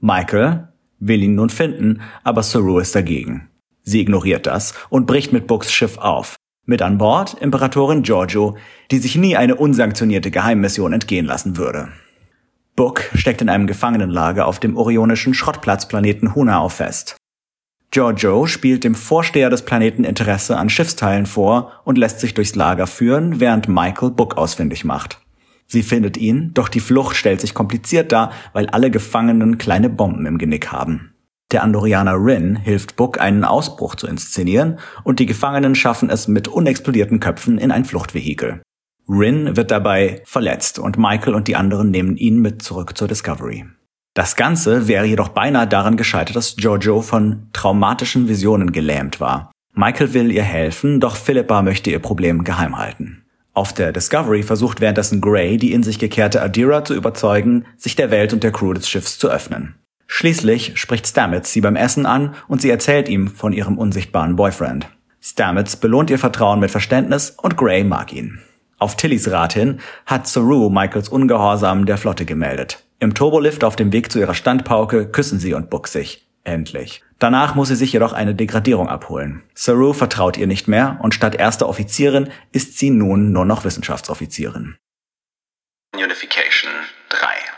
Michael 0.00 0.66
will 0.98 1.22
ihn 1.22 1.36
nun 1.36 1.50
finden, 1.50 2.00
aber 2.24 2.42
Saru 2.42 2.80
ist 2.80 2.96
dagegen. 2.96 3.48
Sie 3.84 4.00
ignoriert 4.00 4.46
das 4.46 4.74
und 4.88 5.06
bricht 5.06 5.32
mit 5.32 5.46
Books 5.46 5.72
Schiff 5.72 5.98
auf. 5.98 6.34
Mit 6.66 6.80
an 6.80 6.96
Bord 6.96 7.34
Imperatorin 7.40 8.02
Giorgio, 8.02 8.56
die 8.90 8.98
sich 8.98 9.16
nie 9.16 9.36
eine 9.36 9.56
unsanktionierte 9.56 10.30
Geheimmission 10.30 10.94
entgehen 10.94 11.26
lassen 11.26 11.58
würde. 11.58 11.88
Book 12.74 13.02
steckt 13.14 13.42
in 13.42 13.48
einem 13.48 13.66
Gefangenenlager 13.66 14.46
auf 14.46 14.58
dem 14.60 14.76
orionischen 14.76 15.34
Schrottplatzplaneten 15.34 16.34
Hunao 16.34 16.68
fest. 16.68 17.16
Giorgio 17.90 18.46
spielt 18.46 18.82
dem 18.82 18.96
Vorsteher 18.96 19.50
des 19.50 19.62
Planeten 19.62 20.02
Interesse 20.02 20.56
an 20.56 20.68
Schiffsteilen 20.68 21.26
vor 21.26 21.70
und 21.84 21.98
lässt 21.98 22.18
sich 22.18 22.34
durchs 22.34 22.56
Lager 22.56 22.88
führen, 22.88 23.38
während 23.38 23.68
Michael 23.68 24.10
Book 24.10 24.36
ausfindig 24.36 24.84
macht. 24.84 25.20
Sie 25.66 25.82
findet 25.82 26.16
ihn, 26.16 26.50
doch 26.54 26.68
die 26.68 26.80
Flucht 26.80 27.14
stellt 27.14 27.40
sich 27.40 27.54
kompliziert 27.54 28.10
dar, 28.10 28.32
weil 28.52 28.66
alle 28.68 28.90
Gefangenen 28.90 29.58
kleine 29.58 29.90
Bomben 29.90 30.26
im 30.26 30.38
Genick 30.38 30.72
haben. 30.72 31.13
Der 31.52 31.62
Andorianer 31.62 32.16
Rin 32.16 32.56
hilft 32.56 32.96
Book, 32.96 33.20
einen 33.20 33.44
Ausbruch 33.44 33.94
zu 33.94 34.06
inszenieren, 34.06 34.78
und 35.04 35.18
die 35.18 35.26
Gefangenen 35.26 35.74
schaffen 35.74 36.10
es 36.10 36.26
mit 36.26 36.48
unexplodierten 36.48 37.20
Köpfen 37.20 37.58
in 37.58 37.70
ein 37.70 37.84
Fluchtvehikel. 37.84 38.62
Rin 39.08 39.56
wird 39.56 39.70
dabei 39.70 40.22
verletzt 40.24 40.78
und 40.78 40.98
Michael 40.98 41.34
und 41.34 41.46
die 41.46 41.56
anderen 41.56 41.90
nehmen 41.90 42.16
ihn 42.16 42.40
mit 42.40 42.62
zurück 42.62 42.96
zur 42.96 43.08
Discovery. 43.08 43.66
Das 44.14 44.36
Ganze 44.36 44.88
wäre 44.88 45.04
jedoch 45.04 45.28
beinahe 45.28 45.66
daran 45.66 45.96
gescheitert, 45.96 46.36
dass 46.36 46.56
Giorgio 46.56 47.02
von 47.02 47.48
traumatischen 47.52 48.28
Visionen 48.28 48.72
gelähmt 48.72 49.20
war. 49.20 49.50
Michael 49.74 50.14
will 50.14 50.30
ihr 50.30 50.44
helfen, 50.44 51.00
doch 51.00 51.16
Philippa 51.16 51.62
möchte 51.62 51.90
ihr 51.90 51.98
Problem 51.98 52.44
geheim 52.44 52.78
halten. 52.78 53.24
Auf 53.52 53.72
der 53.72 53.92
Discovery 53.92 54.42
versucht 54.42 54.80
währenddessen 54.80 55.20
Gray, 55.20 55.58
die 55.58 55.72
in 55.72 55.82
sich 55.82 55.98
gekehrte 55.98 56.40
Adira 56.40 56.84
zu 56.84 56.94
überzeugen, 56.94 57.66
sich 57.76 57.96
der 57.96 58.10
Welt 58.10 58.32
und 58.32 58.42
der 58.42 58.52
Crew 58.52 58.72
des 58.72 58.88
Schiffs 58.88 59.18
zu 59.18 59.28
öffnen. 59.28 59.74
Schließlich 60.16 60.78
spricht 60.78 61.08
Stamets 61.08 61.52
sie 61.52 61.60
beim 61.60 61.74
Essen 61.74 62.06
an 62.06 62.36
und 62.46 62.62
sie 62.62 62.70
erzählt 62.70 63.08
ihm 63.08 63.26
von 63.26 63.52
ihrem 63.52 63.76
unsichtbaren 63.76 64.36
Boyfriend. 64.36 64.86
Stamets 65.20 65.74
belohnt 65.74 66.08
ihr 66.08 66.20
Vertrauen 66.20 66.60
mit 66.60 66.70
Verständnis 66.70 67.30
und 67.30 67.56
Gray 67.56 67.82
mag 67.82 68.12
ihn. 68.12 68.40
Auf 68.78 68.94
Tillys 68.94 69.28
Rat 69.32 69.54
hin 69.54 69.80
hat 70.06 70.28
Saru 70.28 70.70
Michaels 70.70 71.08
Ungehorsam 71.08 71.84
der 71.84 71.98
Flotte 71.98 72.26
gemeldet. 72.26 72.84
Im 73.00 73.14
Turbolift 73.14 73.64
auf 73.64 73.74
dem 73.74 73.92
Weg 73.92 74.12
zu 74.12 74.20
ihrer 74.20 74.34
Standpauke 74.34 75.08
küssen 75.08 75.40
sie 75.40 75.52
und 75.52 75.68
Buck 75.68 75.88
sich. 75.88 76.24
Endlich. 76.44 77.02
Danach 77.18 77.56
muss 77.56 77.66
sie 77.66 77.74
sich 77.74 77.92
jedoch 77.92 78.12
eine 78.12 78.36
Degradierung 78.36 78.88
abholen. 78.88 79.42
Saru 79.54 79.94
vertraut 79.94 80.36
ihr 80.36 80.46
nicht 80.46 80.68
mehr 80.68 81.00
und 81.02 81.12
statt 81.12 81.34
erster 81.34 81.68
Offizierin 81.68 82.30
ist 82.52 82.78
sie 82.78 82.90
nun 82.90 83.32
nur 83.32 83.46
noch 83.46 83.64
Wissenschaftsoffizierin. 83.64 84.76
Unification 85.96 86.70
3. 87.08 87.53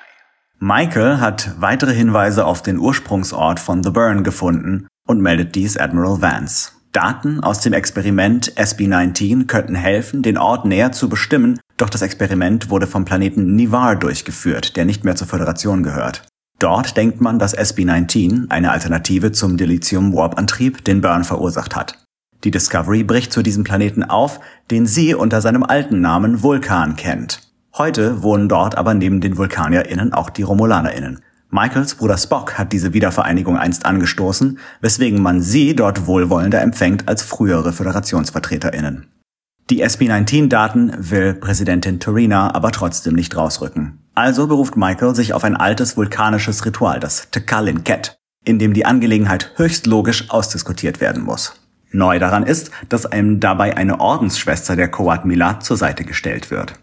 Michael 0.58 1.20
hat 1.20 1.54
weitere 1.58 1.92
Hinweise 1.92 2.46
auf 2.46 2.62
den 2.62 2.78
Ursprungsort 2.78 3.60
von 3.60 3.82
The 3.82 3.90
Burn 3.90 4.25
gefunden 4.25 4.86
und 5.06 5.20
meldet 5.20 5.54
dies 5.54 5.76
Admiral 5.76 6.22
Vance. 6.22 6.72
Daten 6.92 7.40
aus 7.40 7.60
dem 7.60 7.75
Experiment 7.75 8.52
SB-19 8.56 9.46
könnten 9.46 9.75
helfen, 9.75 10.22
den 10.22 10.38
Ort 10.38 10.64
näher 10.64 10.92
zu 10.92 11.10
bestimmen, 11.10 11.60
Doch 11.76 11.90
das 11.90 12.00
Experiment 12.00 12.70
wurde 12.70 12.86
vom 12.86 13.04
Planeten 13.04 13.54
Nivar 13.54 13.96
durchgeführt, 13.96 14.76
der 14.76 14.86
nicht 14.86 15.04
mehr 15.04 15.14
zur 15.14 15.26
Föderation 15.26 15.82
gehört. 15.82 16.22
Dort 16.58 16.96
denkt 16.96 17.20
man, 17.20 17.38
dass 17.38 17.54
SB-19, 17.54 18.48
eine 18.48 18.70
Alternative 18.70 19.32
zum 19.32 19.58
Dilithium-Warp-Antrieb, 19.58 20.84
den 20.86 21.02
Burn 21.02 21.25
verursacht 21.25 21.76
hat. 21.76 22.02
Die 22.44 22.50
Discovery 22.50 23.04
bricht 23.04 23.30
zu 23.30 23.42
diesem 23.42 23.62
Planeten 23.62 24.04
auf, 24.04 24.40
den 24.70 24.86
sie 24.86 25.14
unter 25.14 25.42
seinem 25.42 25.64
alten 25.64 26.00
Namen 26.00 26.42
Vulkan 26.42 26.96
kennt. 26.96 27.45
Heute 27.78 28.23
wohnen 28.23 28.49
dort 28.49 28.78
aber 28.78 28.95
neben 28.95 29.21
den 29.21 29.37
VulkanierInnen 29.37 30.14
auch 30.14 30.30
die 30.30 30.42
RomulanerInnen. 30.42 31.21
Michaels 31.50 31.95
Bruder 31.95 32.16
Spock 32.16 32.56
hat 32.56 32.73
diese 32.73 32.95
Wiedervereinigung 32.95 33.59
einst 33.59 33.85
angestoßen, 33.85 34.59
weswegen 34.80 35.23
man 35.23 35.42
sie 35.42 35.76
dort 35.76 36.06
wohlwollender 36.06 36.62
empfängt 36.62 37.06
als 37.06 37.23
frühere 37.23 37.75
FöderationsvertreterInnen. 37.75 39.06
Die 39.68 39.83
SB-19-Daten 39.83 41.11
will 41.11 41.35
Präsidentin 41.35 42.00
Torina 42.00 42.54
aber 42.54 42.73
trotzdem 42.73 43.14
nicht 43.14 43.37
rausrücken. 43.37 43.99
Also 44.14 44.47
beruft 44.47 44.76
Michael 44.76 45.14
sich 45.14 45.35
auf 45.35 45.45
ein 45.45 45.56
altes 45.56 45.99
vulkanisches 45.99 46.64
Ritual, 46.64 46.99
das 46.99 47.30
Tekalin 47.30 47.85
Ket, 47.85 48.16
in 48.45 48.59
dem 48.59 48.73
die 48.73 48.87
Angelegenheit 48.87 49.52
höchst 49.56 49.87
logisch 49.87 50.30
ausdiskutiert 50.30 51.02
werden 51.02 51.23
muss. 51.23 51.61
Neu 51.90 52.18
daran 52.18 52.45
ist, 52.45 52.71
dass 52.88 53.04
einem 53.04 53.38
dabei 53.38 53.76
eine 53.76 54.00
Ordensschwester 54.00 54.76
der 54.76 54.88
Koat 54.88 55.26
Milat 55.26 55.62
zur 55.62 55.76
Seite 55.76 56.04
gestellt 56.04 56.50
wird. 56.50 56.78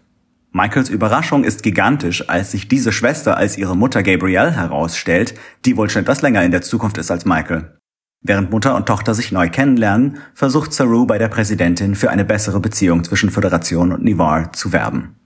Michaels 0.56 0.88
Überraschung 0.88 1.42
ist 1.42 1.64
gigantisch, 1.64 2.28
als 2.28 2.52
sich 2.52 2.68
diese 2.68 2.92
Schwester 2.92 3.36
als 3.36 3.58
ihre 3.58 3.76
Mutter 3.76 4.04
Gabrielle 4.04 4.52
herausstellt, 4.52 5.34
die 5.64 5.76
wohl 5.76 5.90
schon 5.90 6.02
etwas 6.02 6.22
länger 6.22 6.44
in 6.44 6.52
der 6.52 6.62
Zukunft 6.62 6.96
ist 6.96 7.10
als 7.10 7.24
Michael. 7.24 7.76
Während 8.22 8.52
Mutter 8.52 8.76
und 8.76 8.86
Tochter 8.86 9.14
sich 9.14 9.32
neu 9.32 9.50
kennenlernen, 9.50 10.18
versucht 10.32 10.72
Saru 10.72 11.06
bei 11.06 11.18
der 11.18 11.26
Präsidentin 11.26 11.96
für 11.96 12.08
eine 12.08 12.24
bessere 12.24 12.60
Beziehung 12.60 13.02
zwischen 13.02 13.30
Föderation 13.30 13.92
und 13.92 14.04
Nivar 14.04 14.52
zu 14.52 14.72
werben. 14.72 15.16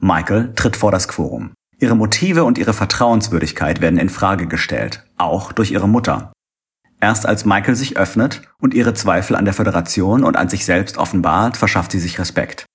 Michael 0.00 0.52
tritt 0.56 0.76
vor 0.76 0.90
das 0.90 1.06
Quorum. 1.06 1.52
Ihre 1.78 1.94
Motive 1.94 2.42
und 2.42 2.58
ihre 2.58 2.72
Vertrauenswürdigkeit 2.72 3.80
werden 3.80 4.00
in 4.00 4.08
Frage 4.08 4.48
gestellt, 4.48 5.04
auch 5.16 5.52
durch 5.52 5.70
ihre 5.70 5.88
Mutter. 5.88 6.32
Erst 7.00 7.24
als 7.24 7.44
Michael 7.44 7.76
sich 7.76 7.96
öffnet 7.96 8.42
und 8.58 8.74
ihre 8.74 8.94
Zweifel 8.94 9.36
an 9.36 9.44
der 9.44 9.54
Föderation 9.54 10.24
und 10.24 10.36
an 10.36 10.48
sich 10.48 10.64
selbst 10.64 10.98
offenbart, 10.98 11.56
verschafft 11.56 11.92
sie 11.92 12.00
sich 12.00 12.18
Respekt. 12.18 12.66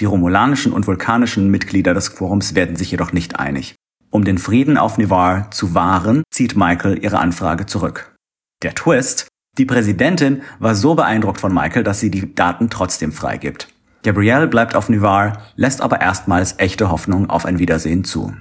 Die 0.00 0.06
romulanischen 0.06 0.72
und 0.72 0.86
vulkanischen 0.86 1.50
Mitglieder 1.50 1.92
des 1.92 2.16
Quorums 2.16 2.54
werden 2.54 2.74
sich 2.74 2.90
jedoch 2.90 3.12
nicht 3.12 3.38
einig. 3.38 3.74
Um 4.08 4.24
den 4.24 4.38
Frieden 4.38 4.78
auf 4.78 4.96
Nivar 4.96 5.50
zu 5.50 5.74
wahren, 5.74 6.22
zieht 6.30 6.56
Michael 6.56 7.04
ihre 7.04 7.18
Anfrage 7.18 7.66
zurück. 7.66 8.14
Der 8.62 8.74
Twist, 8.74 9.28
die 9.58 9.66
Präsidentin 9.66 10.42
war 10.58 10.74
so 10.74 10.94
beeindruckt 10.94 11.38
von 11.38 11.52
Michael, 11.52 11.84
dass 11.84 12.00
sie 12.00 12.10
die 12.10 12.34
Daten 12.34 12.70
trotzdem 12.70 13.12
freigibt. 13.12 13.68
Gabrielle 14.02 14.48
bleibt 14.48 14.74
auf 14.74 14.88
Nivar, 14.88 15.42
lässt 15.54 15.82
aber 15.82 16.00
erstmals 16.00 16.54
echte 16.58 16.90
Hoffnung 16.90 17.28
auf 17.28 17.44
ein 17.44 17.58
Wiedersehen 17.58 18.02
zu. 18.02 18.34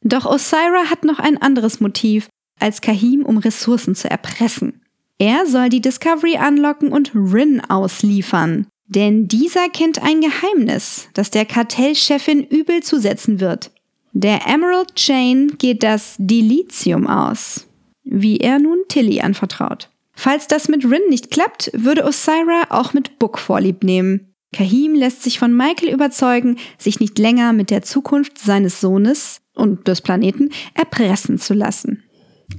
Doch 0.02 0.26
Osira 0.26 0.90
hat 0.90 1.04
noch 1.04 1.20
ein 1.20 1.40
anderes 1.40 1.78
Motiv, 1.78 2.28
als 2.58 2.80
Kahim 2.80 3.24
um 3.24 3.38
Ressourcen 3.38 3.94
zu 3.94 4.10
erpressen. 4.10 4.82
Er 5.18 5.46
soll 5.46 5.68
die 5.68 5.80
Discovery 5.80 6.36
anlocken 6.36 6.92
und 6.92 7.12
Rin 7.14 7.60
ausliefern. 7.68 8.66
Denn 8.86 9.28
dieser 9.28 9.68
kennt 9.68 10.02
ein 10.02 10.20
Geheimnis, 10.20 11.08
das 11.12 11.30
der 11.30 11.44
Kartellchefin 11.44 12.42
übel 12.44 12.82
zusetzen 12.82 13.40
wird. 13.40 13.70
Der 14.12 14.46
Emerald 14.46 14.94
Chain 14.94 15.58
geht 15.58 15.82
das 15.82 16.14
Dilithium 16.18 17.06
aus, 17.06 17.66
wie 18.04 18.38
er 18.38 18.58
nun 18.58 18.78
Tilly 18.88 19.20
anvertraut. 19.20 19.90
Falls 20.14 20.46
das 20.46 20.68
mit 20.68 20.84
Rin 20.84 21.02
nicht 21.10 21.30
klappt, 21.30 21.70
würde 21.74 22.04
Osira 22.04 22.64
auch 22.70 22.94
mit 22.94 23.18
Book 23.18 23.38
vorlieb 23.38 23.84
nehmen. 23.84 24.34
Kahim 24.54 24.94
lässt 24.94 25.22
sich 25.22 25.38
von 25.38 25.54
Michael 25.54 25.92
überzeugen, 25.92 26.56
sich 26.78 26.98
nicht 26.98 27.18
länger 27.18 27.52
mit 27.52 27.70
der 27.70 27.82
Zukunft 27.82 28.38
seines 28.38 28.80
Sohnes 28.80 29.40
und 29.54 29.86
des 29.86 30.00
Planeten 30.00 30.50
erpressen 30.74 31.38
zu 31.38 31.52
lassen. 31.52 32.02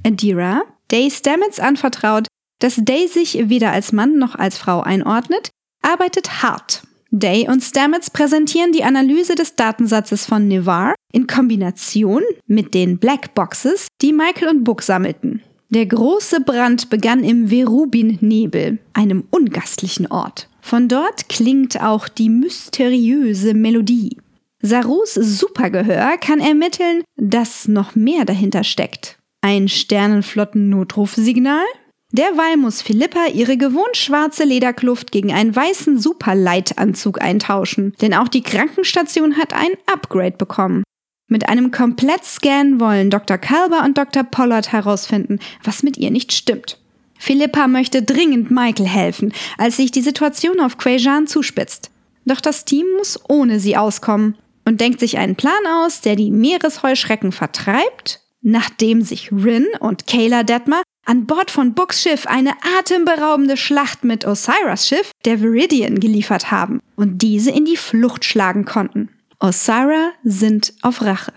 Adira, 0.06 0.62
Day 0.92 1.10
Stamets 1.10 1.60
anvertraut, 1.60 2.28
dass 2.60 2.76
Day 2.78 3.08
sich 3.08 3.50
weder 3.50 3.72
als 3.72 3.92
Mann 3.92 4.18
noch 4.18 4.36
als 4.36 4.58
Frau 4.58 4.82
einordnet, 4.82 5.50
arbeitet 5.82 6.44
hart. 6.44 6.84
Day 7.12 7.48
und 7.50 7.64
Stamets 7.64 8.12
präsentieren 8.12 8.72
die 8.72 8.84
Analyse 8.84 9.34
des 9.34 9.56
Datensatzes 9.56 10.28
von 10.28 10.48
Nivar 10.48 10.94
in 11.12 11.26
Kombination 11.26 12.22
mit 12.46 12.76
den 12.76 13.00
Black 13.00 13.34
Boxes, 13.34 13.88
die 14.02 14.14
Michael 14.14 14.50
und 14.50 14.64
Book 14.64 14.84
sammelten. 14.84 15.42
Der 15.70 15.86
große 15.86 16.42
Brand 16.42 16.90
begann 16.90 17.24
im 17.24 17.50
Verubin-Nebel, 17.50 18.80
einem 18.94 19.24
ungastlichen 19.32 20.08
Ort. 20.08 20.50
Von 20.62 20.88
dort 20.88 21.30
klingt 21.30 21.82
auch 21.82 22.08
die 22.08 22.30
mysteriöse 22.30 23.54
Melodie. 23.54 24.18
Sarus 24.62 25.14
Supergehör 25.14 26.18
kann 26.18 26.40
ermitteln, 26.40 27.04
dass 27.16 27.68
noch 27.68 27.96
mehr 27.96 28.26
dahinter 28.26 28.64
steckt. 28.64 29.18
Ein 29.42 29.68
Sternenflotten-Notrufsignal? 29.68 31.64
Derweil 32.12 32.58
muss 32.58 32.82
Philippa 32.82 33.28
ihre 33.28 33.56
gewohnt 33.56 33.96
schwarze 33.96 34.44
Lederkluft 34.44 35.12
gegen 35.12 35.32
einen 35.32 35.56
weißen 35.56 36.00
Superlight-Anzug 36.00 37.22
eintauschen, 37.22 37.94
denn 38.02 38.16
auch 38.16 38.28
die 38.28 38.42
Krankenstation 38.42 39.38
hat 39.38 39.54
ein 39.54 39.72
Upgrade 39.86 40.36
bekommen. 40.36 40.84
Mit 41.28 41.48
einem 41.48 41.70
Komplettscan 41.70 42.80
wollen 42.80 43.12
Dr. 43.12 43.38
Kalber 43.38 43.84
und 43.86 44.00
Dr. 44.00 44.24
Pollard 44.24 44.72
herausfinden, 44.72 45.38
was 45.64 45.84
mit 45.84 45.98
ihr 45.98 46.10
nicht 46.10 46.34
stimmt. 46.34 46.80
Philippa 47.20 47.68
möchte 47.68 48.02
dringend 48.02 48.50
Michael 48.50 48.88
helfen, 48.88 49.32
als 49.60 49.78
sich 49.78 49.92
die 49.92 50.02
Situation 50.02 50.60
auf 50.60 50.80
Quajan 50.80 51.28
zuspitzt. 51.28 51.92
Doch 52.26 52.42
das 52.42 52.66
Team 52.66 52.86
muss 52.98 53.20
ohne 53.30 53.60
sie 53.60 53.78
auskommen 53.78 54.36
und 54.66 54.82
denkt 54.82 55.00
sich 55.00 55.20
einen 55.20 55.36
Plan 55.36 55.68
aus, 55.68 56.02
der 56.02 56.16
die 56.16 56.32
Meeresheuschrecken 56.32 57.32
vertreibt, 57.32 58.22
nachdem 58.42 59.04
sich 59.04 59.32
Rin 59.32 59.68
und 59.80 60.08
Kayla 60.08 60.44
Detmer 60.44 60.82
an 61.10 61.26
Bord 61.26 61.50
von 61.50 61.74
Books 61.74 62.04
Schiff 62.04 62.28
eine 62.28 62.54
atemberaubende 62.78 63.58
Schlacht 63.58 64.04
mit 64.04 64.26
Osiris 64.26 64.88
Schiff, 64.88 65.10
der 65.26 65.42
Viridian, 65.42 66.00
geliefert 66.00 66.52
haben 66.52 66.84
und 66.96 67.24
diese 67.24 67.50
in 67.50 67.66
die 67.66 67.78
Flucht 67.78 68.26
schlagen 68.26 68.64
konnten. 68.64 69.10
Osira 69.40 70.12
sind 70.24 70.72
auf 70.84 71.02
Rache. 71.02 71.34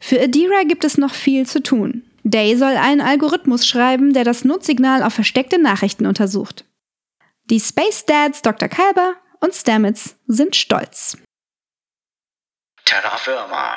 Für 0.00 0.22
Adira 0.22 0.62
gibt 0.66 0.84
es 0.84 0.96
noch 0.96 1.12
viel 1.12 1.46
zu 1.46 1.62
tun. 1.62 2.02
Day 2.24 2.56
soll 2.56 2.76
einen 2.76 3.02
Algorithmus 3.02 3.66
schreiben, 3.66 4.14
der 4.14 4.24
das 4.24 4.46
Notsignal 4.46 5.02
auf 5.02 5.12
versteckte 5.12 5.60
Nachrichten 5.60 6.06
untersucht. 6.06 6.64
Die 7.44 7.60
Space 7.60 8.06
Dads 8.06 8.40
Dr. 8.40 8.68
Kalber 8.68 9.16
und 9.40 9.54
Stamets 9.54 10.16
sind 10.28 10.56
stolz. 10.56 11.18
Terra 12.86 13.18
Firma. 13.18 13.76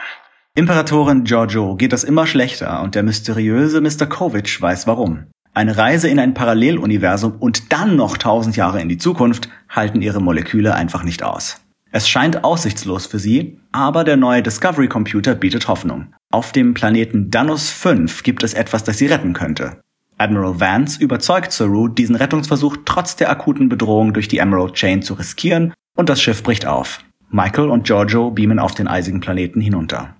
Imperatorin 0.55 1.23
Giorgio 1.23 1.75
geht 1.75 1.93
es 1.93 2.03
immer 2.03 2.27
schlechter 2.27 2.83
und 2.83 2.93
der 2.93 3.01
mysteriöse 3.01 3.81
Mr. 3.81 4.05
Kovic 4.05 4.61
weiß 4.61 4.85
warum. 4.85 5.23
Eine 5.55 5.77
Reise 5.77 6.09
in 6.09 6.19
ein 6.19 6.35
Paralleluniversum 6.35 7.37
und 7.39 7.73
dann 7.73 7.95
noch 7.95 8.17
tausend 8.17 8.55
Jahre 8.55 8.79
in 8.79 8.87
die 8.87 8.99
Zukunft 8.99 9.49
halten 9.67 10.03
ihre 10.03 10.21
Moleküle 10.21 10.75
einfach 10.75 11.03
nicht 11.03 11.23
aus. 11.23 11.59
Es 11.91 12.07
scheint 12.07 12.43
aussichtslos 12.43 13.07
für 13.07 13.17
sie, 13.17 13.57
aber 13.71 14.03
der 14.03 14.15
neue 14.15 14.43
Discovery 14.43 14.87
Computer 14.87 15.33
bietet 15.33 15.67
Hoffnung. 15.67 16.13
Auf 16.29 16.51
dem 16.51 16.75
Planeten 16.75 17.31
Danus 17.31 17.71
5 17.71 18.21
gibt 18.21 18.43
es 18.43 18.53
etwas, 18.53 18.83
das 18.83 18.99
sie 18.99 19.07
retten 19.07 19.33
könnte. 19.33 19.81
Admiral 20.19 20.59
Vance 20.59 21.01
überzeugt 21.01 21.51
Saru, 21.51 21.87
diesen 21.87 22.15
Rettungsversuch 22.15 22.77
trotz 22.85 23.15
der 23.15 23.31
akuten 23.31 23.69
Bedrohung 23.69 24.13
durch 24.13 24.27
die 24.27 24.37
Emerald 24.37 24.75
Chain 24.75 25.01
zu 25.01 25.15
riskieren 25.15 25.73
und 25.97 26.09
das 26.09 26.21
Schiff 26.21 26.43
bricht 26.43 26.67
auf. 26.67 26.99
Michael 27.31 27.71
und 27.71 27.85
Giorgio 27.85 28.29
beamen 28.29 28.59
auf 28.59 28.75
den 28.75 28.87
eisigen 28.87 29.19
Planeten 29.19 29.59
hinunter. 29.59 30.15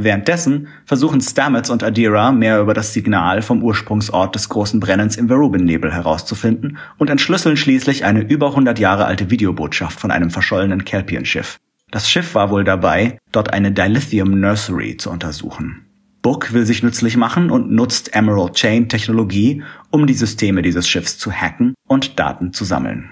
Währenddessen 0.00 0.68
versuchen 0.84 1.20
Stamets 1.20 1.70
und 1.70 1.82
Adira 1.82 2.30
mehr 2.30 2.60
über 2.60 2.72
das 2.72 2.92
Signal 2.92 3.42
vom 3.42 3.64
Ursprungsort 3.64 4.32
des 4.32 4.48
großen 4.48 4.78
Brennens 4.78 5.16
im 5.16 5.26
Verubin-Nebel 5.26 5.92
herauszufinden 5.92 6.78
und 6.98 7.10
entschlüsseln 7.10 7.56
schließlich 7.56 8.04
eine 8.04 8.20
über 8.20 8.50
100 8.50 8.78
Jahre 8.78 9.06
alte 9.06 9.28
Videobotschaft 9.28 9.98
von 9.98 10.12
einem 10.12 10.30
verschollenen 10.30 10.84
Kelpien-Schiff. 10.84 11.58
Das 11.90 12.08
Schiff 12.08 12.36
war 12.36 12.50
wohl 12.50 12.62
dabei, 12.62 13.18
dort 13.32 13.52
eine 13.52 13.72
Dilithium 13.72 14.38
Nursery 14.38 14.96
zu 14.96 15.10
untersuchen. 15.10 15.84
Book 16.22 16.52
will 16.52 16.64
sich 16.64 16.84
nützlich 16.84 17.16
machen 17.16 17.50
und 17.50 17.72
nutzt 17.72 18.14
Emerald 18.14 18.54
Chain 18.54 18.88
Technologie, 18.88 19.64
um 19.90 20.06
die 20.06 20.14
Systeme 20.14 20.62
dieses 20.62 20.86
Schiffs 20.88 21.18
zu 21.18 21.32
hacken 21.32 21.74
und 21.88 22.20
Daten 22.20 22.52
zu 22.52 22.64
sammeln. 22.64 23.10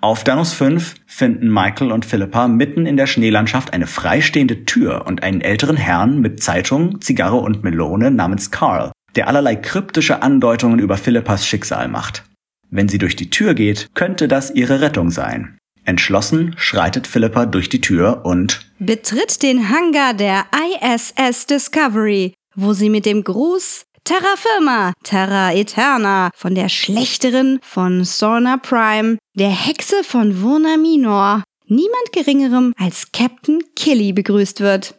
Auf 0.00 0.22
Danus 0.22 0.52
5 0.52 0.94
finden 1.06 1.52
Michael 1.52 1.90
und 1.90 2.04
Philippa 2.04 2.46
mitten 2.46 2.86
in 2.86 2.96
der 2.96 3.08
Schneelandschaft 3.08 3.72
eine 3.72 3.88
freistehende 3.88 4.64
Tür 4.64 5.06
und 5.06 5.24
einen 5.24 5.40
älteren 5.40 5.76
Herrn 5.76 6.20
mit 6.20 6.40
Zeitung, 6.40 7.00
Zigarre 7.00 7.38
und 7.38 7.64
Melone 7.64 8.12
namens 8.12 8.52
Carl, 8.52 8.92
der 9.16 9.26
allerlei 9.26 9.56
kryptische 9.56 10.22
Andeutungen 10.22 10.78
über 10.78 10.96
Philippas 10.96 11.44
Schicksal 11.44 11.88
macht. 11.88 12.24
Wenn 12.70 12.88
sie 12.88 12.98
durch 12.98 13.16
die 13.16 13.30
Tür 13.30 13.54
geht, 13.54 13.88
könnte 13.94 14.28
das 14.28 14.52
ihre 14.52 14.80
Rettung 14.80 15.10
sein. 15.10 15.58
Entschlossen 15.84 16.54
schreitet 16.56 17.08
Philippa 17.08 17.46
durch 17.46 17.68
die 17.68 17.80
Tür 17.80 18.24
und 18.24 18.70
betritt 18.78 19.42
den 19.42 19.68
Hangar 19.68 20.14
der 20.14 20.44
ISS 20.54 21.46
Discovery, 21.46 22.34
wo 22.54 22.72
sie 22.72 22.90
mit 22.90 23.04
dem 23.04 23.24
Gruß 23.24 23.86
Terra 24.08 24.36
Firma, 24.36 24.94
Terra 25.04 25.52
Eterna, 25.52 26.30
von 26.34 26.54
der 26.54 26.70
Schlechterin 26.70 27.60
von 27.62 28.04
Sorna 28.04 28.56
Prime, 28.56 29.18
der 29.34 29.50
Hexe 29.50 30.02
von 30.02 30.40
Vurna 30.40 30.78
Minor, 30.78 31.44
niemand 31.66 32.12
geringerem 32.12 32.72
als 32.78 33.12
Captain 33.12 33.62
Killy 33.76 34.14
begrüßt 34.14 34.60
wird. 34.60 34.94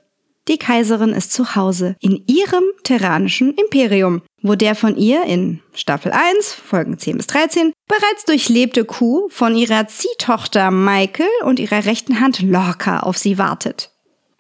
Die 0.47 0.59
Kaiserin 0.59 1.09
ist 1.09 1.33
zu 1.33 1.55
Hause 1.55 1.95
in 1.99 2.23
ihrem 2.27 2.63
terranischen 2.83 3.55
Imperium, 3.55 4.21
wo 4.43 4.53
der 4.53 4.75
von 4.75 4.95
ihr 4.95 5.23
in 5.23 5.61
Staffel 5.73 6.11
1, 6.11 6.53
Folgen 6.53 6.99
10 6.99 7.17
bis 7.17 7.25
13, 7.25 7.73
bereits 7.87 8.25
durchlebte 8.25 8.85
Kuh 8.85 9.27
von 9.29 9.55
ihrer 9.55 9.87
Ziehtochter 9.87 10.69
Michael 10.69 11.25
und 11.45 11.59
ihrer 11.59 11.85
rechten 11.85 12.19
Hand 12.19 12.43
Lorca 12.43 12.99
auf 12.99 13.17
sie 13.17 13.39
wartet. 13.39 13.89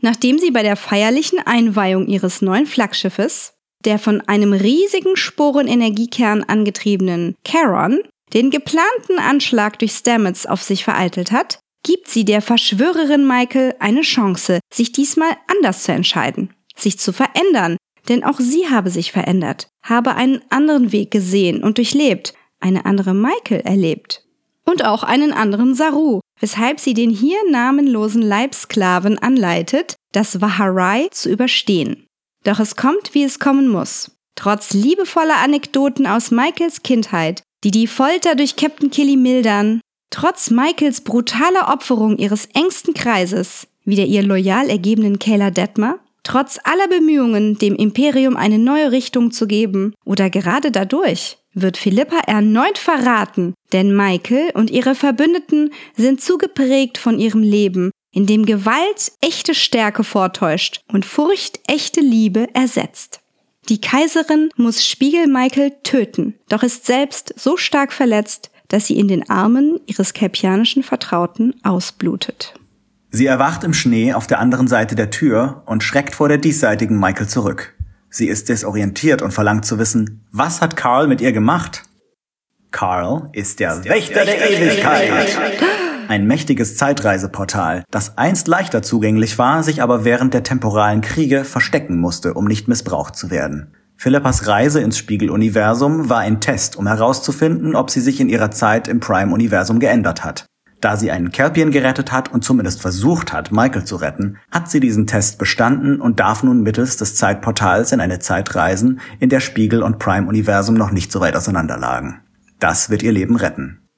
Nachdem 0.01 0.37
sie 0.37 0.51
bei 0.51 0.61
der 0.61 0.75
feierlichen 0.75 1.39
Einweihung 1.39 2.05
ihres 2.05 2.43
neuen 2.43 2.67
Flaggschiffes 2.67 3.53
der 3.85 3.99
von 3.99 4.21
einem 4.21 4.53
riesigen 4.53 5.15
Sporenenergiekern 5.15 6.43
angetriebenen 6.43 7.35
Charon 7.45 8.01
den 8.33 8.51
geplanten 8.51 9.17
Anschlag 9.17 9.79
durch 9.79 9.93
Stamets 9.93 10.45
auf 10.45 10.61
sich 10.61 10.83
vereitelt 10.83 11.31
hat, 11.31 11.59
gibt 11.83 12.07
sie 12.09 12.25
der 12.25 12.41
Verschwörerin 12.41 13.25
Michael 13.25 13.75
eine 13.79 14.01
Chance, 14.01 14.59
sich 14.71 14.91
diesmal 14.91 15.31
anders 15.47 15.83
zu 15.83 15.91
entscheiden, 15.91 16.53
sich 16.75 16.99
zu 16.99 17.13
verändern, 17.13 17.77
denn 18.07 18.23
auch 18.23 18.39
sie 18.39 18.69
habe 18.69 18.89
sich 18.89 19.11
verändert, 19.11 19.69
habe 19.83 20.15
einen 20.15 20.41
anderen 20.49 20.91
Weg 20.91 21.11
gesehen 21.11 21.63
und 21.63 21.77
durchlebt, 21.77 22.33
eine 22.59 22.85
andere 22.85 23.13
Michael 23.13 23.61
erlebt. 23.61 24.23
Und 24.65 24.85
auch 24.85 25.03
einen 25.03 25.31
anderen 25.31 25.73
Saru, 25.73 26.19
weshalb 26.39 26.79
sie 26.79 26.93
den 26.93 27.09
hier 27.09 27.39
namenlosen 27.49 28.21
Leibsklaven 28.21 29.17
anleitet, 29.17 29.95
das 30.11 30.41
Vaharai 30.41 31.07
zu 31.11 31.29
überstehen. 31.29 32.05
Doch 32.43 32.59
es 32.59 32.75
kommt, 32.75 33.13
wie 33.13 33.23
es 33.23 33.39
kommen 33.39 33.67
muss. 33.67 34.11
Trotz 34.35 34.73
liebevoller 34.73 35.37
Anekdoten 35.37 36.07
aus 36.07 36.31
Michaels 36.31 36.81
Kindheit, 36.83 37.43
die 37.63 37.71
die 37.71 37.87
Folter 37.87 38.35
durch 38.35 38.55
Captain 38.55 38.89
Killy 38.89 39.17
mildern, 39.17 39.81
trotz 40.11 40.49
Michaels 40.49 41.01
brutaler 41.01 41.67
Opferung 41.73 42.17
ihres 42.17 42.45
engsten 42.53 42.93
Kreises, 42.93 43.67
wie 43.83 43.95
der 43.95 44.05
ihr 44.05 44.23
loyal 44.23 44.69
ergebenen 44.69 45.19
Kayla 45.19 45.51
Detmer, 45.51 45.99
trotz 46.23 46.59
aller 46.63 46.87
Bemühungen, 46.87 47.57
dem 47.57 47.75
Imperium 47.75 48.37
eine 48.37 48.59
neue 48.59 48.91
Richtung 48.91 49.31
zu 49.31 49.45
geben, 49.47 49.93
oder 50.05 50.29
gerade 50.29 50.71
dadurch, 50.71 51.37
wird 51.53 51.77
Philippa 51.77 52.19
erneut 52.27 52.77
verraten, 52.77 53.53
denn 53.73 53.95
Michael 53.95 54.51
und 54.53 54.69
ihre 54.69 54.95
Verbündeten 54.95 55.73
sind 55.97 56.21
zu 56.21 56.37
geprägt 56.37 56.97
von 56.97 57.19
ihrem 57.19 57.41
Leben 57.41 57.91
in 58.19 58.25
dem 58.25 58.45
Gewalt 58.45 59.13
echte 59.21 59.55
Stärke 59.55 60.03
vortäuscht 60.03 60.81
und 60.91 61.05
Furcht 61.05 61.61
echte 61.67 62.01
Liebe 62.01 62.53
ersetzt. 62.53 63.21
Die 63.69 63.79
Kaiserin 63.79 64.49
muss 64.57 64.85
Spiegel 64.85 65.27
Michael 65.27 65.71
töten, 65.83 66.33
doch 66.49 66.61
ist 66.61 66.85
selbst 66.85 67.33
so 67.37 67.55
stark 67.55 67.93
verletzt, 67.93 68.51
dass 68.67 68.87
sie 68.87 68.99
in 68.99 69.07
den 69.07 69.29
Armen 69.29 69.79
ihres 69.85 70.11
kelpianischen 70.11 70.83
Vertrauten 70.83 71.55
ausblutet. 71.63 72.55
Sie 73.09 73.25
erwacht 73.25 73.63
im 73.63 73.73
Schnee 73.73 74.11
auf 74.11 74.27
der 74.27 74.39
anderen 74.39 74.67
Seite 74.67 74.95
der 74.95 75.11
Tür 75.11 75.63
und 75.65 75.81
schreckt 75.81 76.13
vor 76.13 76.27
der 76.27 76.39
diesseitigen 76.39 76.99
Michael 76.99 77.29
zurück. 77.29 77.73
Sie 78.09 78.27
ist 78.27 78.49
desorientiert 78.49 79.21
und 79.21 79.31
verlangt 79.31 79.65
zu 79.65 79.79
wissen, 79.79 80.25
was 80.33 80.59
hat 80.59 80.75
Carl 80.75 81.07
mit 81.07 81.21
ihr 81.21 81.31
gemacht? 81.31 81.83
Carl 82.71 83.29
ist 83.31 83.61
der, 83.61 83.75
ist 83.75 83.85
der 83.85 83.93
Wächter, 83.93 84.15
Wächter 84.15 84.25
der, 84.25 84.49
der 84.49 84.59
Ewigkeit. 84.59 85.09
Ewigkeit 85.09 85.88
ein 86.09 86.25
mächtiges 86.25 86.75
Zeitreiseportal, 86.75 87.83
das 87.91 88.17
einst 88.17 88.47
leichter 88.47 88.81
zugänglich 88.81 89.37
war, 89.37 89.61
sich 89.61 89.83
aber 89.83 90.03
während 90.03 90.33
der 90.33 90.43
temporalen 90.43 91.01
Kriege 91.01 91.45
verstecken 91.45 91.99
musste, 91.99 92.33
um 92.33 92.45
nicht 92.45 92.67
missbraucht 92.67 93.15
zu 93.15 93.29
werden. 93.29 93.75
Philippas 93.95 94.47
Reise 94.47 94.79
ins 94.79 94.97
Spiegeluniversum 94.97 96.09
war 96.09 96.19
ein 96.19 96.41
Test, 96.41 96.77
um 96.77 96.87
herauszufinden, 96.87 97.75
ob 97.75 97.91
sie 97.91 97.99
sich 97.99 98.19
in 98.19 98.29
ihrer 98.29 98.49
Zeit 98.49 98.87
im 98.87 98.99
Prime-Universum 98.99 99.79
geändert 99.79 100.23
hat. 100.23 100.45
Da 100.81 100.95
sie 100.95 101.11
einen 101.11 101.31
Kelpien 101.31 101.69
gerettet 101.69 102.11
hat 102.11 102.31
und 102.31 102.43
zumindest 102.43 102.81
versucht 102.81 103.33
hat, 103.33 103.51
Michael 103.51 103.83
zu 103.83 103.97
retten, 103.97 104.37
hat 104.49 104.71
sie 104.71 104.79
diesen 104.79 105.05
Test 105.05 105.37
bestanden 105.37 106.01
und 106.01 106.19
darf 106.19 106.41
nun 106.41 106.63
mittels 106.63 106.97
des 106.97 107.15
Zeitportals 107.15 107.91
in 107.91 107.99
eine 107.99 108.19
Zeit 108.19 108.55
reisen, 108.55 108.99
in 109.19 109.29
der 109.29 109.41
Spiegel 109.41 109.83
und 109.83 109.99
Prime-Universum 109.99 110.75
noch 110.75 110.91
nicht 110.91 111.11
so 111.11 111.19
weit 111.19 111.35
auseinanderlagen. 111.35 112.21
Das 112.59 112.89
wird 112.89 113.03
ihr 113.03 113.11
Leben 113.11 113.35
retten. 113.35 113.88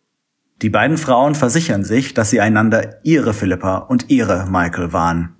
Die 0.61 0.69
beiden 0.69 0.97
Frauen 0.97 1.33
versichern 1.33 1.83
sich, 1.83 2.13
dass 2.13 2.29
sie 2.29 2.39
einander 2.39 2.99
ihre 3.03 3.33
Philippa 3.33 3.77
und 3.77 4.09
ihre 4.09 4.45
Michael 4.49 4.93
waren. 4.93 5.37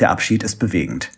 Der 0.00 0.10
Abschied 0.10 0.42
ist 0.42 0.56
bewegend. 0.56 1.12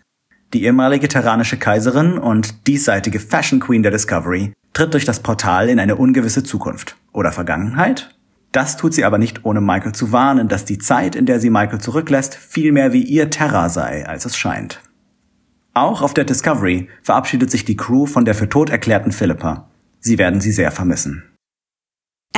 Die 0.52 0.64
ehemalige 0.64 1.08
terranische 1.08 1.56
Kaiserin 1.56 2.18
und 2.18 2.66
diesseitige 2.66 3.18
Fashion 3.18 3.58
Queen 3.58 3.82
der 3.82 3.92
Discovery 3.92 4.52
tritt 4.74 4.92
durch 4.92 5.06
das 5.06 5.20
Portal 5.20 5.70
in 5.70 5.80
eine 5.80 5.96
ungewisse 5.96 6.44
Zukunft 6.44 6.96
oder 7.12 7.32
Vergangenheit. 7.32 8.14
Das 8.52 8.76
tut 8.76 8.92
sie 8.92 9.04
aber 9.04 9.18
nicht 9.18 9.44
ohne 9.44 9.60
Michael 9.60 9.92
zu 9.92 10.12
warnen, 10.12 10.48
dass 10.48 10.66
die 10.66 10.78
Zeit, 10.78 11.16
in 11.16 11.26
der 11.26 11.40
sie 11.40 11.50
Michael 11.50 11.80
zurücklässt, 11.80 12.34
viel 12.34 12.72
mehr 12.72 12.92
wie 12.92 13.02
ihr 13.02 13.30
Terra 13.30 13.70
sei, 13.70 14.06
als 14.06 14.26
es 14.26 14.36
scheint. 14.36 14.80
Auch 15.72 16.02
auf 16.02 16.14
der 16.14 16.24
Discovery 16.24 16.88
verabschiedet 17.02 17.50
sich 17.50 17.64
die 17.64 17.76
Crew 17.76 18.06
von 18.06 18.24
der 18.24 18.34
für 18.34 18.48
tot 18.48 18.70
erklärten 18.70 19.12
Philippa. 19.12 19.68
Sie 20.00 20.18
werden 20.18 20.40
sie 20.40 20.52
sehr 20.52 20.70
vermissen. 20.70 21.36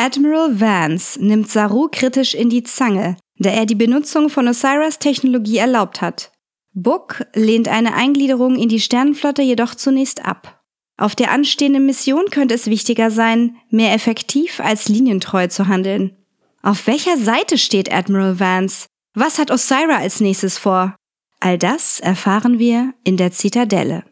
Admiral 0.01 0.61
Vance 0.61 1.21
nimmt 1.21 1.51
Saru 1.51 1.89
kritisch 1.91 2.33
in 2.33 2.51
die 2.51 2.63
Zange, 2.63 3.17
da 3.39 3.51
er 3.51 3.67
die 3.67 3.75
Benutzung 3.75 4.31
von 4.31 4.47
Osiris 4.47 5.01
Technologie 5.01 5.57
erlaubt 5.57 6.01
hat. 6.01 6.31
Book 6.73 7.27
lehnt 7.35 7.67
eine 7.67 7.95
Eingliederung 7.95 8.55
in 8.55 8.69
die 8.69 8.79
Sternenflotte 8.79 9.43
jedoch 9.43 9.75
zunächst 9.75 10.25
ab. 10.25 10.63
Auf 10.99 11.17
der 11.17 11.33
anstehenden 11.33 11.85
Mission 11.85 12.27
könnte 12.31 12.55
es 12.55 12.69
wichtiger 12.69 13.11
sein, 13.11 13.57
mehr 13.71 13.93
effektiv 13.93 14.61
als 14.61 14.89
linientreu 14.89 15.49
zu 15.49 15.67
handeln. 15.67 16.17
Auf 16.63 16.87
welcher 16.87 17.17
Seite 17.17 17.59
steht 17.59 17.93
Admiral 17.93 18.39
Vance? 18.39 18.87
Was 19.15 19.41
hat 19.41 19.51
Osira 19.51 19.97
als 19.97 20.21
nächstes 20.21 20.59
vor? 20.59 20.95
All 21.41 21.59
das 21.59 21.99
erfahren 21.99 22.61
wir 22.61 22.95
in 23.03 23.17
der 23.17 23.33
Zitadelle. 23.33 24.05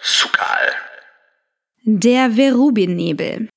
Sukal. 0.00 0.72
Der 1.82 2.30
Verubin-Nebel. 2.30 3.50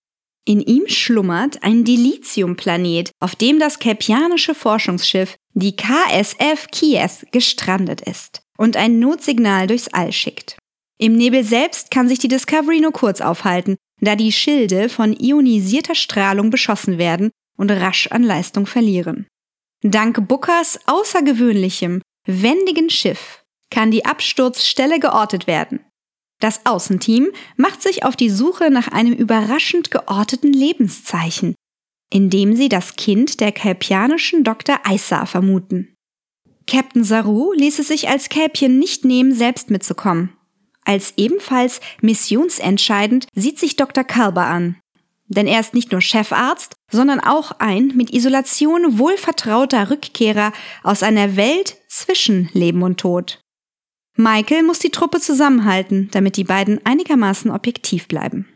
In 0.48 0.62
ihm 0.62 0.88
schlummert 0.88 1.62
ein 1.62 1.84
Dilithium-Planet, 1.84 3.12
auf 3.20 3.36
dem 3.36 3.60
das 3.60 3.80
kelpianische 3.80 4.56
Forschungsschiff, 4.56 5.36
die 5.54 5.76
KSF 5.76 6.68
Kiev, 6.72 7.26
gestrandet 7.34 8.00
ist 8.00 8.44
und 8.58 8.78
ein 8.78 8.98
Notsignal 8.98 9.68
durchs 9.68 9.90
All 9.90 10.14
schickt. 10.14 10.58
Im 10.98 11.18
Nebel 11.18 11.44
selbst 11.44 11.92
kann 11.92 12.08
sich 12.08 12.20
die 12.20 12.30
Discovery 12.30 12.80
nur 12.80 12.94
kurz 12.94 13.20
aufhalten, 13.20 13.76
da 14.00 14.16
die 14.16 14.32
Schilde 14.32 14.88
von 14.88 15.12
ionisierter 15.20 15.96
Strahlung 15.96 16.50
beschossen 16.50 16.98
werden 16.98 17.32
und 17.58 17.70
rasch 17.70 18.08
an 18.08 18.24
Leistung 18.24 18.68
verlieren. 18.68 19.28
Dank 19.82 20.30
Bookers 20.30 20.80
außergewöhnlichem, 20.86 22.02
wendigen 22.26 22.90
Schiff 22.90 23.44
kann 23.70 23.92
die 23.92 24.06
Absturzstelle 24.06 25.02
geortet 25.02 25.46
werden. 25.46 25.82
Das 26.40 26.66
Außenteam 26.66 27.30
macht 27.56 27.82
sich 27.82 28.06
auf 28.06 28.16
die 28.16 28.30
Suche 28.30 28.70
nach 28.70 28.88
einem 28.88 29.14
überraschend 29.14 29.90
georteten 29.90 30.54
Lebenszeichen, 30.54 31.56
indem 32.12 32.56
sie 32.56 32.70
das 32.70 32.96
Kind 32.96 33.40
der 33.40 33.52
kelpianischen 33.52 34.44
Dr. 34.44 34.80
Aissa 34.84 35.26
vermuten. 35.26 35.96
Captain 36.68 37.04
Saru 37.04 37.54
ließ 37.54 37.80
es 37.80 37.88
sich 37.88 38.10
als 38.10 38.30
Kälbchen 38.30 38.78
nicht 38.78 39.06
nehmen, 39.06 39.34
selbst 39.34 39.72
mitzukommen. 39.72 40.34
Als 40.84 41.14
ebenfalls 41.18 41.82
missionsentscheidend 42.02 43.28
sieht 43.34 43.58
sich 43.58 43.76
Dr. 43.76 44.04
Kalber 44.04 44.46
an. 44.46 44.78
Denn 45.28 45.48
er 45.48 45.60
ist 45.60 45.74
nicht 45.74 45.92
nur 45.92 46.02
Chefarzt, 46.02 46.76
sondern 46.90 47.20
auch 47.20 47.52
ein 47.60 47.94
mit 47.96 48.14
Isolation 48.14 48.98
wohlvertrauter 48.98 49.90
Rückkehrer 49.90 50.54
aus 50.84 51.04
einer 51.04 51.36
Welt 51.36 51.78
zwischen 51.90 52.50
Leben 52.54 52.84
und 52.84 53.00
Tod. 53.00 53.42
Michael 54.18 54.64
muss 54.64 54.80
die 54.80 54.90
Truppe 54.90 55.20
zusammenhalten, 55.20 56.10
damit 56.12 56.38
die 56.38 56.44
beiden 56.44 56.84
einigermaßen 56.86 57.52
objektiv 57.52 58.08
bleiben. 58.08 58.48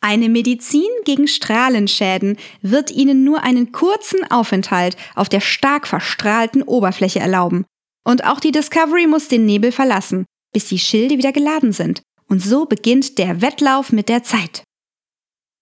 Eine 0.00 0.28
Medizin 0.28 0.90
gegen 1.04 1.26
Strahlenschäden 1.26 2.36
wird 2.62 2.90
ihnen 2.90 3.24
nur 3.24 3.42
einen 3.42 3.72
kurzen 3.72 4.30
Aufenthalt 4.30 4.96
auf 5.14 5.28
der 5.28 5.40
stark 5.40 5.88
verstrahlten 5.88 6.62
Oberfläche 6.62 7.20
erlauben. 7.20 7.64
Und 8.06 8.24
auch 8.24 8.38
die 8.38 8.52
Discovery 8.52 9.06
muss 9.06 9.28
den 9.28 9.46
Nebel 9.46 9.72
verlassen, 9.72 10.26
bis 10.52 10.68
die 10.68 10.78
Schilde 10.78 11.16
wieder 11.18 11.32
geladen 11.32 11.72
sind. 11.72 12.02
Und 12.28 12.40
so 12.40 12.66
beginnt 12.66 13.18
der 13.18 13.40
Wettlauf 13.40 13.92
mit 13.92 14.08
der 14.08 14.22
Zeit. 14.22 14.62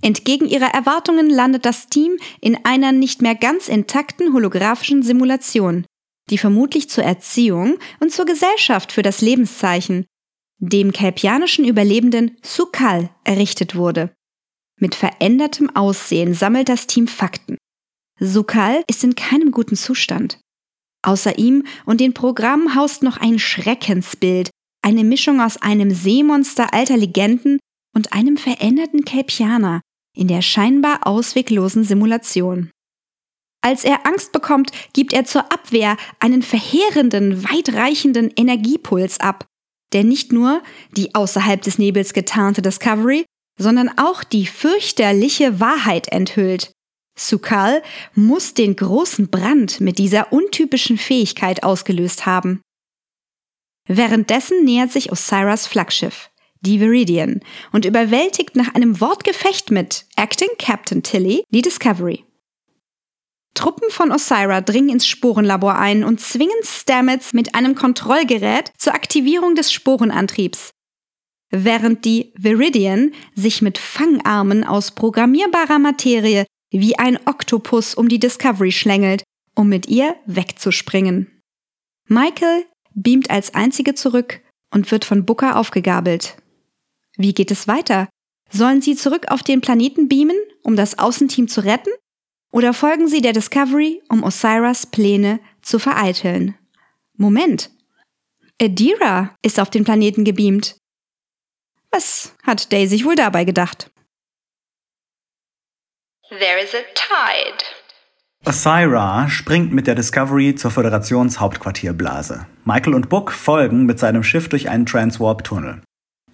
Entgegen 0.03 0.47
ihrer 0.47 0.75
Erwartungen 0.75 1.31
landet 1.31 1.65
das 1.65 1.87
Team 1.87 2.17
in 2.41 2.65
einer 2.65 2.93
nicht 2.93 3.23
mehr 3.23 3.37
ganz 3.37 3.69
intakten 3.69 4.33
holographischen 4.33 5.03
Simulation, 5.03 5.87
die 6.31 6.39
vermutlich 6.39 6.89
zur 6.89 7.05
Erziehung 7.05 7.79
und 8.01 8.13
zur 8.13 8.25
Gesellschaft 8.25 8.93
für 8.93 9.03
das 9.03 9.21
Lebenszeichen, 9.21 10.07
dem 10.59 10.93
kelpianischen 10.93 11.65
Überlebenden 11.65 12.37
Sukal, 12.43 13.11
errichtet 13.25 13.75
wurde. 13.75 14.15
Mit 14.81 14.95
verändertem 14.95 15.75
Aussehen 15.75 16.35
sammelt 16.35 16.69
das 16.69 16.87
Team 16.87 17.09
Fakten. 17.09 17.59
Sukal 18.19 18.85
ist 18.87 19.03
in 19.05 19.15
keinem 19.15 19.51
guten 19.51 19.77
Zustand. 19.77 20.39
Außer 21.03 21.39
ihm 21.39 21.65
und 21.85 22.01
den 22.01 22.15
Programmen 22.15 22.77
haust 22.77 23.03
noch 23.03 23.17
ein 23.17 23.39
Schreckensbild, 23.39 24.51
eine 24.83 25.05
Mischung 25.05 25.41
aus 25.41 25.57
einem 25.57 25.91
Seemonster 25.91 26.73
alter 26.73 26.97
Legenden 26.97 27.59
und 27.95 28.13
einem 28.13 28.37
veränderten 28.37 29.05
Kelpianer 29.05 29.81
in 30.17 30.29
der 30.29 30.43
scheinbar 30.43 31.07
ausweglosen 31.07 31.85
Simulation. 31.85 32.71
Als 33.63 33.85
er 33.85 34.07
Angst 34.07 34.33
bekommt, 34.33 34.73
gibt 34.93 35.13
er 35.13 35.25
zur 35.25 35.53
Abwehr 35.53 35.97
einen 36.19 36.43
verheerenden, 36.43 37.45
weitreichenden 37.45 38.33
Energiepuls 38.37 39.21
ab, 39.21 39.47
der 39.93 40.05
nicht 40.05 40.33
nur 40.33 40.63
die 40.97 41.15
außerhalb 41.15 41.63
des 41.63 41.79
Nebels 41.79 42.13
getarnte 42.13 42.61
Discovery, 42.61 43.25
sondern 43.59 43.91
auch 43.99 44.25
die 44.25 44.47
fürchterliche 44.47 45.61
Wahrheit 45.61 46.09
enthüllt. 46.09 46.73
Sukal 47.17 47.83
muss 48.15 48.55
den 48.55 48.75
großen 48.75 49.29
Brand 49.29 49.81
mit 49.81 49.99
dieser 49.99 50.33
untypischen 50.33 50.99
Fähigkeit 50.99 51.63
ausgelöst 51.63 52.27
haben. 52.27 52.63
Währenddessen 53.87 54.65
nähert 54.65 54.91
sich 54.91 55.13
Osiris 55.13 55.67
Flaggschiff, 55.67 56.31
die 56.63 56.81
Viridian, 56.81 57.41
und 57.71 57.85
überwältigt 57.85 58.57
nach 58.57 58.75
einem 58.75 59.01
Wortgefecht 59.01 59.71
mit 59.71 60.07
Acting 60.17 60.49
Captain 60.59 61.03
Tilly 61.03 61.45
die 61.51 61.63
Discovery. 61.63 62.25
Truppen 63.55 63.91
von 63.91 64.13
Osira 64.13 64.61
dringen 64.61 64.89
ins 64.89 65.07
Sporenlabor 65.07 65.79
ein 65.79 66.05
und 66.05 66.21
zwingen 66.21 66.57
Stamets 66.63 67.33
mit 67.33 67.55
einem 67.55 67.75
Kontrollgerät 67.75 68.73
zur 68.79 68.95
Aktivierung 68.95 69.55
des 69.55 69.73
Sporenantriebs, 69.73 70.71
während 71.51 72.05
die 72.05 72.33
Viridian 72.37 73.13
sich 73.35 73.61
mit 73.63 73.79
Fangarmen 73.79 74.65
aus 74.65 74.93
programmierbarer 74.93 75.79
Materie 75.79 76.47
wie 76.71 76.99
ein 76.99 77.19
Oktopus 77.27 77.95
um 77.95 78.09
die 78.09 78.19
Discovery 78.19 78.73
schlängelt, 78.73 79.23
um 79.55 79.69
mit 79.69 79.87
ihr 79.89 80.17
wegzuspringen. 80.27 81.43
Michael 82.09 82.65
beamt 82.95 83.31
als 83.31 83.55
einzige 83.55 83.95
zurück 83.95 84.41
und 84.71 84.91
wird 84.91 85.05
von 85.05 85.25
Booker 85.27 85.57
aufgegabelt. 85.57 86.37
Wie 87.17 87.35
geht 87.35 87.51
es 87.51 87.69
weiter? 87.69 88.09
Sollen 88.51 88.83
sie 88.83 88.97
zurück 88.97 89.27
auf 89.29 89.43
den 89.43 89.61
Planeten 89.61 90.09
beamen, 90.09 90.37
um 90.63 90.77
das 90.77 90.99
Außenteam 90.99 91.49
zu 91.49 91.63
retten? 91.65 91.91
Oder 92.53 92.75
folgen 92.75 93.09
sie 93.09 93.23
der 93.23 93.33
Discovery, 93.33 94.03
um 94.09 94.23
Osiris 94.23 94.87
Pläne 94.87 95.41
zu 95.63 95.79
vereiteln? 95.79 96.55
Moment. 97.17 97.71
Adira 98.61 99.35
ist 99.43 99.59
auf 99.59 99.71
den 99.71 99.85
Planeten 99.85 100.23
gebeamt. 100.23 100.77
Was 101.91 102.37
hat 102.43 102.71
Day 102.71 102.87
sich 102.87 103.05
wohl 103.05 103.17
dabei 103.17 103.45
gedacht? 103.45 103.91
There 106.29 106.61
is 106.63 106.75
a 106.75 106.83
tide. 106.95 107.65
Osira 108.45 109.29
springt 109.29 109.73
mit 109.73 109.87
der 109.87 109.95
Discovery 109.95 110.55
zur 110.55 110.71
Föderationshauptquartierblase. 110.71 112.47
Michael 112.65 112.95
und 112.95 113.09
Book 113.09 113.33
folgen 113.33 113.87
mit 113.87 113.99
seinem 113.99 114.25
Schiff 114.25 114.49
durch 114.49 114.69
einen 114.69 114.85
Transwarp-Tunnel. 114.85 115.83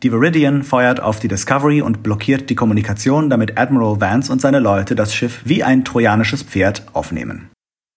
Die 0.03 0.13
Viridian 0.13 0.63
feuert 0.63 1.01
auf 1.01 1.19
die 1.19 1.27
Discovery 1.27 1.83
und 1.83 2.05
blockiert 2.05 2.51
die 2.51 2.55
Kommunikation, 2.55 3.31
damit 3.31 3.59
Admiral 3.59 4.01
Vance 4.01 4.31
und 4.31 4.41
seine 4.41 4.61
Leute 4.61 4.95
das 4.95 5.13
Schiff 5.13 5.41
wie 5.45 5.65
ein 5.65 5.85
trojanisches 5.85 6.45
Pferd 6.45 6.87
aufnehmen. 6.93 7.51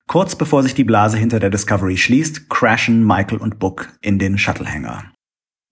Kurz 0.08 0.36
bevor 0.36 0.64
sich 0.64 0.74
die 0.74 0.84
Blase 0.84 1.18
hinter 1.18 1.40
der 1.40 1.52
Discovery 1.52 1.98
schließt, 1.98 2.50
crashen 2.50 3.06
Michael 3.06 3.38
und 3.38 3.60
Book 3.60 3.90
in 4.02 4.18
den 4.18 4.40
Shuttlehanger. 4.40 5.11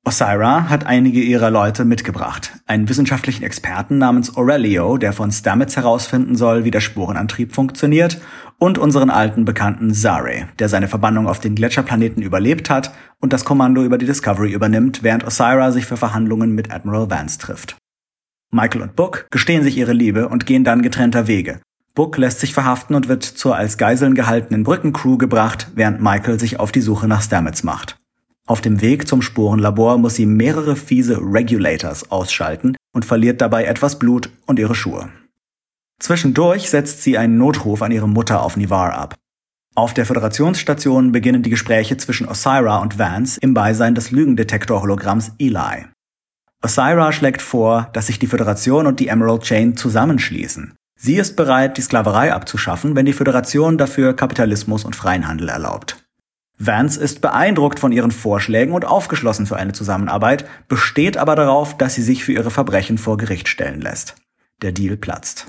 Osira 0.10 0.70
hat 0.70 0.88
einige 0.88 1.22
ihrer 1.22 1.52
Leute 1.52 1.86
mitgebracht. 1.86 2.54
Einen 2.66 2.90
wissenschaftlichen 2.90 3.44
Experten 3.44 4.00
namens 4.00 4.36
Aurelio, 4.36 4.98
der 4.98 5.14
von 5.14 5.32
Stamets 5.32 5.76
herausfinden 5.76 6.36
soll, 6.36 6.64
wie 6.64 6.72
der 6.72 6.80
Spurenantrieb 6.80 7.54
funktioniert, 7.54 8.20
und 8.58 8.80
unseren 8.80 9.12
alten 9.12 9.46
Bekannten 9.46 9.94
Zare, 9.94 10.48
der 10.58 10.68
seine 10.68 10.88
Verbannung 10.88 11.28
auf 11.28 11.40
den 11.40 11.54
Gletscherplaneten 11.54 12.24
überlebt 12.24 12.72
hat 12.72 12.92
und 13.20 13.34
das 13.34 13.46
Kommando 13.46 13.84
über 13.84 14.00
die 14.00 14.08
Discovery 14.08 14.52
übernimmt, 14.52 15.04
während 15.04 15.24
Osira 15.26 15.72
sich 15.72 15.86
für 15.86 15.96
Verhandlungen 15.96 16.56
mit 16.56 16.72
Admiral 16.72 17.12
Vance 17.12 17.38
trifft. 17.38 17.78
Michael 18.50 18.82
und 18.82 18.96
Book 18.96 19.28
gestehen 19.30 19.62
sich 19.62 19.78
ihre 19.78 19.94
Liebe 19.94 20.28
und 20.28 20.48
gehen 20.48 20.64
dann 20.64 20.82
getrennter 20.82 21.28
Wege. 21.28 21.62
Book 21.94 22.18
lässt 22.18 22.40
sich 22.40 22.56
verhaften 22.56 22.96
und 22.96 23.10
wird 23.10 23.24
zur 23.24 23.56
als 23.56 23.78
Geiseln 23.78 24.16
gehaltenen 24.16 24.64
Brückencrew 24.64 25.20
gebracht, 25.20 25.68
während 25.76 26.02
Michael 26.02 26.40
sich 26.40 26.60
auf 26.60 26.72
die 26.72 26.82
Suche 26.82 27.08
nach 27.08 27.22
Stamets 27.22 27.62
macht. 27.62 28.00
Auf 28.50 28.62
dem 28.62 28.82
Weg 28.82 29.08
zum 29.08 29.22
Sporenlabor 29.22 30.00
muss 30.00 30.16
sie 30.16 30.26
mehrere 30.26 30.76
fiese 30.76 31.20
Regulators 31.22 32.10
ausschalten 32.10 32.76
und 32.96 33.06
verliert 33.06 33.42
dabei 33.42 33.66
etwas 33.66 34.00
Blut 34.00 34.32
und 34.48 34.58
ihre 34.58 34.74
Schuhe. 34.74 35.10
Zwischendurch 36.00 36.68
setzt 36.72 37.04
sie 37.04 37.20
einen 37.20 37.38
Notruf 37.38 37.84
an 37.84 37.92
ihre 37.92 38.10
Mutter 38.10 38.42
auf 38.42 38.58
Nivar 38.58 38.94
ab. 38.94 39.14
Auf 39.76 39.94
der 39.94 40.08
Föderationsstation 40.08 41.12
beginnen 41.12 41.44
die 41.44 41.52
Gespräche 41.52 41.98
zwischen 41.98 42.28
Osira 42.28 42.78
und 42.78 42.98
Vance 42.98 43.38
im 43.40 43.54
Beisein 43.54 43.94
des 43.94 44.10
Lügendetektor-Hologramms 44.10 45.34
Eli. 45.38 45.86
Osira 46.64 47.12
schlägt 47.12 47.44
vor, 47.44 47.92
dass 47.94 48.08
sich 48.08 48.18
die 48.18 48.26
Föderation 48.26 48.88
und 48.88 49.00
die 49.00 49.10
Emerald 49.10 49.44
Chain 49.44 49.78
zusammenschließen. 49.78 50.74
Sie 50.98 51.18
ist 51.18 51.36
bereit, 51.36 51.78
die 51.78 51.84
Sklaverei 51.84 52.34
abzuschaffen, 52.34 52.96
wenn 52.96 53.06
die 53.06 53.14
Föderation 53.14 53.78
dafür 53.78 54.16
Kapitalismus 54.16 54.86
und 54.86 54.96
freien 54.96 55.28
Handel 55.28 55.50
erlaubt. 55.50 55.99
Vance 56.62 57.00
ist 57.00 57.22
beeindruckt 57.22 57.80
von 57.80 57.94
ihren 57.94 58.12
Vorschlägen 58.12 58.74
und 58.74 58.84
aufgeschlossen 58.84 59.46
für 59.46 59.56
eine 59.56 59.72
Zusammenarbeit, 59.72 60.46
besteht 60.68 61.18
aber 61.18 61.38
darauf, 61.38 61.78
dass 61.78 61.96
sie 61.96 62.02
sich 62.02 62.26
für 62.26 62.34
ihre 62.34 62.52
Verbrechen 62.52 62.98
vor 62.98 63.16
Gericht 63.16 63.48
stellen 63.48 63.80
lässt. 63.80 64.16
Der 64.62 64.74
Deal 64.74 64.98
platzt. 64.98 65.48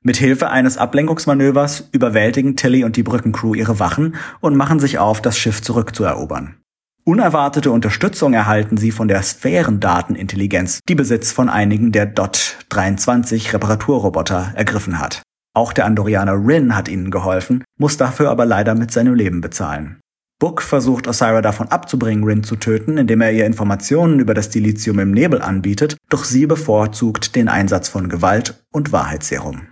Mit 0.00 0.16
Hilfe 0.16 0.48
eines 0.48 0.78
Ablenkungsmanövers 0.78 1.90
überwältigen 1.92 2.56
Tilly 2.56 2.84
und 2.84 2.96
die 2.96 3.02
Brückencrew 3.02 3.54
ihre 3.54 3.78
Wachen 3.80 4.14
und 4.40 4.56
machen 4.56 4.80
sich 4.80 4.98
auf, 4.98 5.20
das 5.20 5.36
Schiff 5.36 5.60
zurückzuerobern. 5.60 6.56
Unerwartete 7.04 7.70
Unterstützung 7.70 8.32
erhalten 8.32 8.78
sie 8.78 8.92
von 8.92 9.08
der 9.08 9.22
Sphärendatenintelligenz, 9.22 10.80
die 10.88 10.94
Besitz 10.94 11.32
von 11.32 11.50
einigen 11.50 11.92
der 11.92 12.06
DOT 12.06 12.56
23 12.70 13.52
Reparaturroboter 13.52 14.52
ergriffen 14.54 14.98
hat. 15.00 15.22
Auch 15.54 15.72
der 15.72 15.84
Andorianer 15.84 16.34
Rin 16.34 16.74
hat 16.74 16.88
ihnen 16.88 17.10
geholfen, 17.10 17.62
muss 17.78 17.96
dafür 17.96 18.30
aber 18.30 18.46
leider 18.46 18.74
mit 18.74 18.90
seinem 18.90 19.14
Leben 19.14 19.40
bezahlen. 19.40 20.00
Book 20.38 20.60
versucht 20.60 21.08
Osira 21.08 21.40
davon 21.40 21.68
abzubringen, 21.68 22.24
Rin 22.24 22.44
zu 22.44 22.56
töten, 22.56 22.98
indem 22.98 23.22
er 23.22 23.32
ihr 23.32 23.46
Informationen 23.46 24.20
über 24.20 24.34
das 24.34 24.50
Dilithium 24.50 24.98
im 24.98 25.12
Nebel 25.12 25.40
anbietet, 25.40 25.96
doch 26.10 26.24
sie 26.24 26.46
bevorzugt 26.46 27.34
den 27.36 27.48
Einsatz 27.48 27.88
von 27.88 28.10
Gewalt 28.10 28.62
und 28.70 28.92
Wahrheitsserum. 28.92 29.68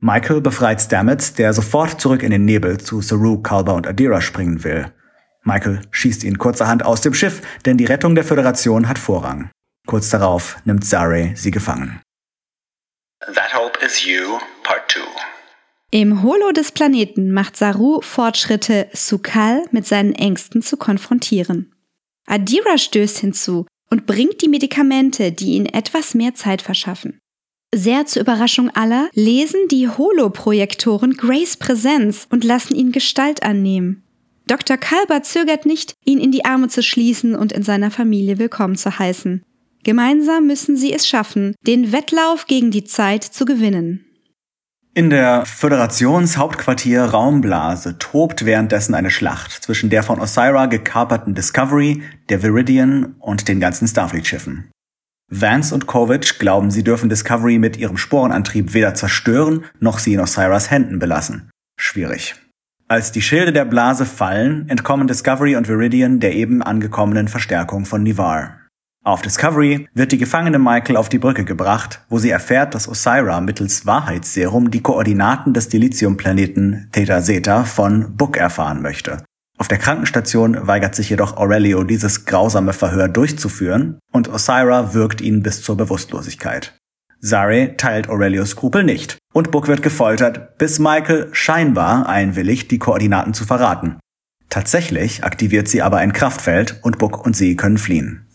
Michael 0.00 0.40
befreit 0.40 0.80
Stamets, 0.80 1.34
der 1.34 1.52
sofort 1.52 2.00
zurück 2.00 2.22
in 2.22 2.30
den 2.30 2.44
Nebel 2.44 2.78
zu 2.78 3.00
Saru, 3.02 3.38
Kalba 3.38 3.72
und 3.72 3.86
Adira 3.86 4.20
springen 4.20 4.64
will. 4.64 4.92
Michael 5.44 5.80
schießt 5.90 6.24
ihn 6.24 6.38
kurzerhand 6.38 6.84
aus 6.84 7.00
dem 7.00 7.14
Schiff, 7.14 7.42
denn 7.64 7.78
die 7.78 7.84
Rettung 7.84 8.14
der 8.14 8.24
Föderation 8.24 8.88
hat 8.88 8.98
Vorrang. 8.98 9.50
Kurz 9.86 10.10
darauf 10.10 10.56
nimmt 10.64 10.84
Zare 10.84 11.32
sie 11.34 11.50
gefangen. 11.50 12.00
That 13.20 13.54
Hope 13.54 13.84
Is 13.84 14.04
You, 14.04 14.38
Part 14.62 14.90
2. 14.92 15.37
Im 15.90 16.22
Holo 16.22 16.52
des 16.52 16.72
Planeten 16.72 17.32
macht 17.32 17.56
Saru 17.56 18.02
Fortschritte, 18.02 18.88
Sukal 18.92 19.64
mit 19.70 19.86
seinen 19.86 20.14
Ängsten 20.14 20.60
zu 20.60 20.76
konfrontieren. 20.76 21.72
Adira 22.26 22.76
stößt 22.76 23.18
hinzu 23.18 23.66
und 23.88 24.04
bringt 24.04 24.42
die 24.42 24.48
Medikamente, 24.48 25.32
die 25.32 25.52
ihnen 25.52 25.64
etwas 25.64 26.12
mehr 26.12 26.34
Zeit 26.34 26.60
verschaffen. 26.60 27.18
Sehr 27.74 28.04
zur 28.04 28.20
Überraschung 28.20 28.68
aller 28.70 29.08
lesen 29.14 29.60
die 29.70 29.88
Holo-Projektoren 29.88 31.14
Grace 31.16 31.56
Präsenz 31.56 32.26
und 32.30 32.44
lassen 32.44 32.74
ihn 32.74 32.92
Gestalt 32.92 33.42
annehmen. 33.42 34.02
Dr. 34.46 34.76
Kalber 34.76 35.22
zögert 35.22 35.64
nicht, 35.64 35.94
ihn 36.04 36.20
in 36.20 36.32
die 36.32 36.44
Arme 36.44 36.68
zu 36.68 36.82
schließen 36.82 37.34
und 37.34 37.52
in 37.52 37.62
seiner 37.62 37.90
Familie 37.90 38.38
willkommen 38.38 38.76
zu 38.76 38.98
heißen. 38.98 39.42
Gemeinsam 39.84 40.46
müssen 40.46 40.76
sie 40.76 40.92
es 40.92 41.08
schaffen, 41.08 41.54
den 41.66 41.92
Wettlauf 41.92 42.46
gegen 42.46 42.70
die 42.70 42.84
Zeit 42.84 43.24
zu 43.24 43.46
gewinnen. 43.46 44.04
In 44.98 45.10
der 45.10 45.46
Föderationshauptquartier 45.46 47.04
Raumblase 47.04 47.98
tobt 47.98 48.44
währenddessen 48.44 48.96
eine 48.96 49.10
Schlacht 49.10 49.52
zwischen 49.52 49.90
der 49.90 50.02
von 50.02 50.18
Osira 50.18 50.66
gekaperten 50.66 51.36
Discovery, 51.36 52.02
der 52.28 52.42
Viridian 52.42 53.14
und 53.20 53.46
den 53.46 53.60
ganzen 53.60 53.86
Starfleet-Schiffen. 53.86 54.72
Vance 55.30 55.72
und 55.72 55.86
Kovic 55.86 56.40
glauben, 56.40 56.72
sie 56.72 56.82
dürfen 56.82 57.08
Discovery 57.08 57.60
mit 57.60 57.76
ihrem 57.76 57.96
Sporenantrieb 57.96 58.74
weder 58.74 58.94
zerstören, 58.94 59.66
noch 59.78 60.00
sie 60.00 60.14
in 60.14 60.20
Osiris 60.20 60.72
Händen 60.72 60.98
belassen. 60.98 61.48
Schwierig. 61.78 62.34
Als 62.88 63.12
die 63.12 63.22
Schilde 63.22 63.52
der 63.52 63.66
Blase 63.66 64.04
fallen, 64.04 64.68
entkommen 64.68 65.06
Discovery 65.06 65.54
und 65.54 65.68
Viridian 65.68 66.18
der 66.18 66.34
eben 66.34 66.60
angekommenen 66.60 67.28
Verstärkung 67.28 67.84
von 67.84 68.02
Nivar. 68.02 68.57
Auf 69.08 69.22
Discovery 69.22 69.88
wird 69.94 70.12
die 70.12 70.18
gefangene 70.18 70.58
Michael 70.58 70.98
auf 70.98 71.08
die 71.08 71.18
Brücke 71.18 71.46
gebracht, 71.46 72.02
wo 72.10 72.18
sie 72.18 72.28
erfährt, 72.28 72.74
dass 72.74 72.86
Osira 72.86 73.40
mittels 73.40 73.86
Wahrheitsserum 73.86 74.70
die 74.70 74.82
Koordinaten 74.82 75.54
des 75.54 75.70
Dilithiumplaneten 75.70 76.90
Theta 76.92 77.22
Zeta 77.22 77.64
von 77.64 78.14
Book 78.18 78.36
erfahren 78.36 78.82
möchte. 78.82 79.24
Auf 79.56 79.66
der 79.66 79.78
Krankenstation 79.78 80.66
weigert 80.66 80.94
sich 80.94 81.08
jedoch 81.08 81.38
Aurelio, 81.38 81.84
dieses 81.84 82.26
grausame 82.26 82.74
Verhör 82.74 83.08
durchzuführen, 83.08 83.98
und 84.12 84.28
Osira 84.28 84.92
wirkt 84.92 85.22
ihn 85.22 85.42
bis 85.42 85.62
zur 85.62 85.78
Bewusstlosigkeit. 85.78 86.76
Zare 87.22 87.78
teilt 87.78 88.10
Aurelios 88.10 88.50
Skrupel 88.50 88.84
nicht, 88.84 89.16
und 89.32 89.50
Book 89.50 89.68
wird 89.68 89.82
gefoltert, 89.82 90.58
bis 90.58 90.78
Michael 90.80 91.30
scheinbar 91.32 92.06
einwilligt, 92.10 92.70
die 92.70 92.78
Koordinaten 92.78 93.32
zu 93.32 93.46
verraten. 93.46 93.96
Tatsächlich 94.50 95.24
aktiviert 95.24 95.66
sie 95.68 95.80
aber 95.80 95.96
ein 95.96 96.12
Kraftfeld 96.12 96.78
und 96.82 96.98
Book 96.98 97.24
und 97.24 97.34
sie 97.34 97.56
können 97.56 97.78
fliehen. 97.78 98.27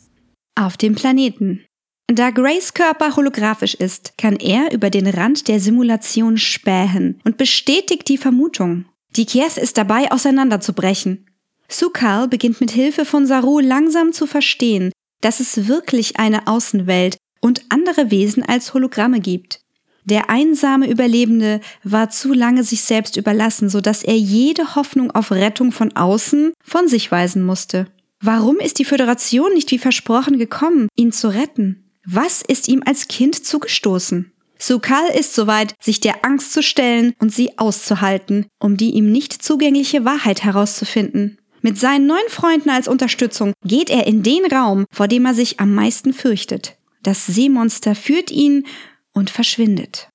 Auf 0.55 0.77
dem 0.77 0.93
Planeten. 0.93 1.65
Da 2.07 2.29
Grace 2.29 2.75
Körper 2.75 3.15
holographisch 3.15 3.73
ist, 3.73 4.17
kann 4.19 4.35
er 4.35 4.71
über 4.71 4.91
den 4.91 5.07
Rand 5.07 5.47
der 5.47 5.59
Simulation 5.59 6.37
spähen 6.37 7.19
und 7.23 7.37
bestätigt 7.37 8.07
die 8.07 8.17
Vermutung. 8.17 8.85
Die 9.15 9.25
Kies 9.25 9.57
ist 9.57 9.77
dabei 9.79 10.11
auseinanderzubrechen. 10.11 11.25
Sukal 11.69 12.27
beginnt 12.27 12.61
mit 12.61 12.69
Hilfe 12.69 13.03
von 13.05 13.25
Saru 13.25 13.59
langsam 13.59 14.13
zu 14.13 14.27
verstehen, 14.27 14.91
dass 15.21 15.39
es 15.39 15.67
wirklich 15.67 16.19
eine 16.19 16.45
Außenwelt 16.45 17.17
und 17.41 17.63
andere 17.69 18.11
Wesen 18.11 18.43
als 18.43 18.75
Hologramme 18.75 19.21
gibt. 19.21 19.59
Der 20.05 20.29
einsame 20.29 20.87
Überlebende 20.87 21.61
war 21.83 22.09
zu 22.09 22.33
lange 22.33 22.63
sich 22.63 22.83
selbst 22.83 23.17
überlassen, 23.17 23.69
so 23.69 23.81
dass 23.81 24.03
er 24.03 24.17
jede 24.17 24.75
Hoffnung 24.75 25.09
auf 25.11 25.31
Rettung 25.31 25.71
von 25.71 25.95
außen 25.95 26.53
von 26.63 26.87
sich 26.87 27.11
weisen 27.11 27.43
musste. 27.43 27.87
Warum 28.25 28.61
ist 28.61 28.79
die 28.79 28.85
Föderation 28.85 29.53
nicht 29.53 29.69
wie 29.71 29.77
versprochen 29.77 30.39
gekommen, 30.39 30.87
ihn 30.95 31.11
zu 31.11 31.27
retten? 31.27 31.91
Was 32.05 32.41
ist 32.41 32.69
ihm 32.69 32.81
als 32.85 33.09
Kind 33.09 33.35
zugestoßen? 33.35 34.31
Sukal 34.57 35.09
ist 35.13 35.35
soweit, 35.35 35.75
sich 35.81 35.99
der 35.99 36.23
Angst 36.23 36.53
zu 36.53 36.63
stellen 36.63 37.15
und 37.19 37.33
sie 37.33 37.57
auszuhalten, 37.57 38.45
um 38.59 38.77
die 38.77 38.91
ihm 38.91 39.11
nicht 39.11 39.33
zugängliche 39.33 40.05
Wahrheit 40.05 40.41
herauszufinden. 40.41 41.37
Mit 41.61 41.77
seinen 41.77 42.07
neuen 42.07 42.29
Freunden 42.29 42.69
als 42.69 42.87
Unterstützung 42.87 43.51
geht 43.65 43.89
er 43.89 44.07
in 44.07 44.23
den 44.23 44.45
Raum, 44.45 44.85
vor 44.89 45.09
dem 45.09 45.25
er 45.25 45.33
sich 45.33 45.59
am 45.59 45.75
meisten 45.75 46.13
fürchtet. 46.13 46.77
Das 47.01 47.25
Seemonster 47.25 47.93
führt 47.93 48.31
ihn 48.31 48.65
und 49.11 49.31
verschwindet. 49.31 50.07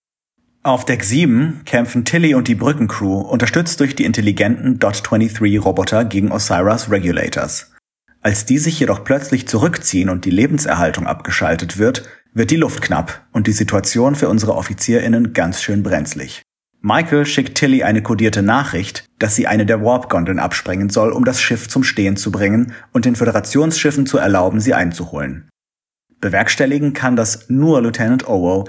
Auf 0.62 0.87
Deck 0.87 1.05
7 1.05 1.61
kämpfen 1.66 2.07
Tilly 2.07 2.35
und 2.35 2.49
die 2.49 2.55
Brückencrew, 2.55 3.21
unterstützt 3.21 3.81
durch 3.81 3.94
die 3.94 4.05
intelligenten 4.05 4.79
Dot-23-Roboter 4.79 6.07
gegen 6.07 6.33
Osiris 6.33 6.90
Regulators. 6.90 7.71
Als 8.20 8.44
die 8.44 8.59
sich 8.59 8.81
jedoch 8.81 9.04
plötzlich 9.04 9.46
zurückziehen 9.46 10.09
und 10.09 10.24
die 10.24 10.31
Lebenserhaltung 10.31 11.07
abgeschaltet 11.07 11.78
wird, 11.78 12.09
wird 12.35 12.50
die 12.50 12.57
Luft 12.57 12.83
knapp 12.83 13.26
und 13.33 13.46
die 13.46 13.52
Situation 13.52 14.14
für 14.14 14.28
unsere 14.28 14.54
OffizierInnen 14.54 15.33
ganz 15.33 15.62
schön 15.62 15.83
brenzlig. 15.83 16.42
Michael 16.81 17.26
schickt 17.26 17.57
Tilly 17.59 17.83
eine 17.83 18.02
kodierte 18.02 18.42
Nachricht, 18.42 19.04
dass 19.18 19.35
sie 19.35 19.48
eine 19.48 19.66
der 19.66 19.83
Warp-Gondeln 19.83 20.38
absprengen 20.38 20.90
soll, 20.90 21.11
um 21.11 21.24
das 21.24 21.40
Schiff 21.40 21.68
zum 21.68 21.83
Stehen 21.83 22.16
zu 22.16 22.31
bringen 22.31 22.72
und 22.92 23.04
den 23.04 23.16
Föderationsschiffen 23.16 24.07
zu 24.07 24.18
erlauben, 24.18 24.61
sie 24.61 24.74
einzuholen. 24.74 25.48
Bewerkstelligen 26.20 26.92
kann 26.92 27.16
das 27.16 27.48
nur 27.48 27.83
Lieutenant 27.83 28.28
Owo, 28.28 28.68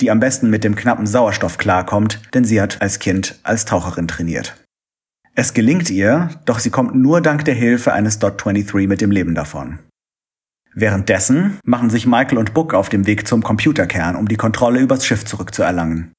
die 0.00 0.10
am 0.10 0.20
besten 0.20 0.48
mit 0.48 0.64
dem 0.64 0.76
knappen 0.76 1.06
Sauerstoff 1.06 1.58
klarkommt, 1.58 2.20
denn 2.34 2.44
sie 2.44 2.60
hat 2.60 2.80
als 2.80 2.98
Kind 2.98 3.38
als 3.42 3.64
Taucherin 3.66 4.08
trainiert. 4.08 4.61
Es 5.34 5.54
gelingt 5.54 5.88
ihr, 5.88 6.28
doch 6.44 6.58
sie 6.58 6.68
kommt 6.68 6.94
nur 6.94 7.22
dank 7.22 7.46
der 7.46 7.54
Hilfe 7.54 7.94
eines 7.94 8.18
Dot 8.18 8.44
23 8.44 8.86
mit 8.86 9.00
dem 9.00 9.10
Leben 9.10 9.34
davon. 9.34 9.78
Währenddessen 10.74 11.58
machen 11.64 11.88
sich 11.88 12.06
Michael 12.06 12.36
und 12.36 12.52
Book 12.52 12.74
auf 12.74 12.90
dem 12.90 13.06
Weg 13.06 13.26
zum 13.26 13.42
Computerkern, 13.42 14.16
um 14.16 14.28
die 14.28 14.36
Kontrolle 14.36 14.80
übers 14.80 15.06
Schiff 15.06 15.24
zurückzuerlangen. 15.24 16.12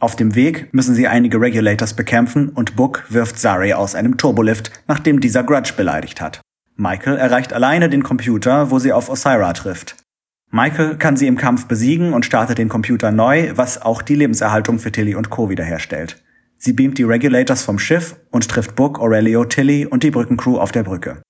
Auf 0.00 0.14
dem 0.14 0.36
Weg 0.36 0.72
müssen 0.72 0.94
sie 0.94 1.08
einige 1.08 1.40
Regulators 1.40 1.94
bekämpfen 1.94 2.50
und 2.50 2.76
Book 2.76 3.04
wirft 3.08 3.38
Zari 3.38 3.72
aus 3.72 3.96
einem 3.96 4.16
Turbolift, 4.16 4.70
nachdem 4.86 5.20
dieser 5.20 5.42
Grudge 5.42 5.74
beleidigt 5.76 6.20
hat. 6.20 6.40
Michael 6.76 7.16
erreicht 7.16 7.52
alleine 7.52 7.88
den 7.88 8.02
Computer, 8.04 8.70
wo 8.70 8.78
sie 8.78 8.92
auf 8.92 9.08
Osira 9.08 9.52
trifft. 9.54 9.96
Michael 10.50 10.96
kann 10.96 11.16
sie 11.16 11.26
im 11.26 11.36
Kampf 11.36 11.66
besiegen 11.66 12.12
und 12.12 12.24
startet 12.24 12.58
den 12.58 12.68
Computer 12.68 13.10
neu, 13.10 13.52
was 13.56 13.82
auch 13.82 14.02
die 14.02 14.16
Lebenserhaltung 14.16 14.78
für 14.78 14.92
Tilly 14.92 15.14
und 15.14 15.30
Co. 15.30 15.50
wiederherstellt. 15.50 16.22
Sie 16.64 16.72
beamt 16.72 16.96
die 16.96 17.02
Regulators 17.02 17.64
vom 17.64 17.80
Schiff 17.80 18.14
und 18.30 18.48
trifft 18.48 18.76
Book, 18.76 19.00
Aurelio, 19.00 19.44
Tilly 19.44 19.84
und 19.84 20.04
die 20.04 20.12
Brückencrew 20.12 20.58
auf 20.58 20.70
der 20.70 20.84
Brücke. 20.84 21.20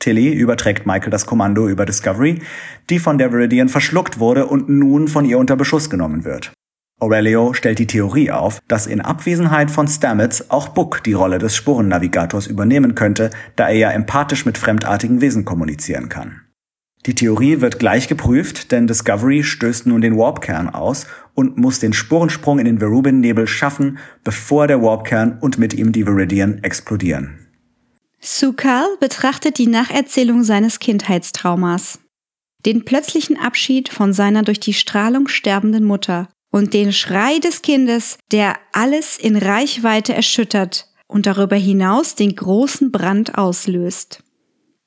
Tilly 0.00 0.34
überträgt 0.34 0.84
Michael 0.84 1.10
das 1.10 1.24
Kommando 1.24 1.66
über 1.66 1.86
Discovery, 1.86 2.42
die 2.90 2.98
von 2.98 3.16
der 3.16 3.32
Viridian 3.32 3.70
verschluckt 3.70 4.18
wurde 4.18 4.46
und 4.46 4.68
nun 4.68 5.08
von 5.08 5.24
ihr 5.24 5.38
unter 5.38 5.56
Beschuss 5.56 5.88
genommen 5.88 6.26
wird. 6.26 6.52
Aurelio 7.00 7.54
stellt 7.54 7.78
die 7.78 7.86
Theorie 7.86 8.30
auf, 8.30 8.60
dass 8.68 8.86
in 8.86 9.00
Abwesenheit 9.00 9.70
von 9.70 9.88
Stamets 9.88 10.50
auch 10.50 10.68
Book 10.68 11.02
die 11.04 11.14
Rolle 11.14 11.38
des 11.38 11.56
Spurennavigators 11.56 12.46
übernehmen 12.46 12.94
könnte, 12.94 13.30
da 13.56 13.68
er 13.70 13.76
ja 13.76 13.90
empathisch 13.92 14.44
mit 14.44 14.58
fremdartigen 14.58 15.22
Wesen 15.22 15.46
kommunizieren 15.46 16.10
kann. 16.10 16.42
Die 17.06 17.14
Theorie 17.16 17.60
wird 17.60 17.80
gleich 17.80 18.06
geprüft, 18.06 18.70
denn 18.70 18.86
Discovery 18.86 19.42
stößt 19.42 19.86
nun 19.86 20.02
den 20.02 20.16
Warpkern 20.16 20.68
aus 20.68 21.06
und 21.34 21.56
muss 21.56 21.80
den 21.80 21.92
Spurensprung 21.92 22.60
in 22.60 22.64
den 22.64 22.78
Verubin-Nebel 22.78 23.48
schaffen, 23.48 23.98
bevor 24.22 24.68
der 24.68 24.82
Warpkern 24.82 25.38
und 25.40 25.58
mit 25.58 25.74
ihm 25.74 25.90
die 25.90 26.06
Viridian 26.06 26.62
explodieren. 26.62 27.48
Sukal 28.20 28.86
betrachtet 29.00 29.58
die 29.58 29.66
Nacherzählung 29.66 30.44
seines 30.44 30.78
Kindheitstraumas. 30.78 31.98
Den 32.64 32.84
plötzlichen 32.84 33.36
Abschied 33.36 33.88
von 33.88 34.12
seiner 34.12 34.44
durch 34.44 34.60
die 34.60 34.74
Strahlung 34.74 35.26
sterbenden 35.26 35.82
Mutter 35.82 36.28
und 36.52 36.72
den 36.72 36.92
Schrei 36.92 37.40
des 37.40 37.62
Kindes, 37.62 38.18
der 38.30 38.54
alles 38.72 39.18
in 39.18 39.36
Reichweite 39.36 40.14
erschüttert 40.14 40.86
und 41.08 41.26
darüber 41.26 41.56
hinaus 41.56 42.14
den 42.14 42.36
großen 42.36 42.92
Brand 42.92 43.36
auslöst. 43.36 44.22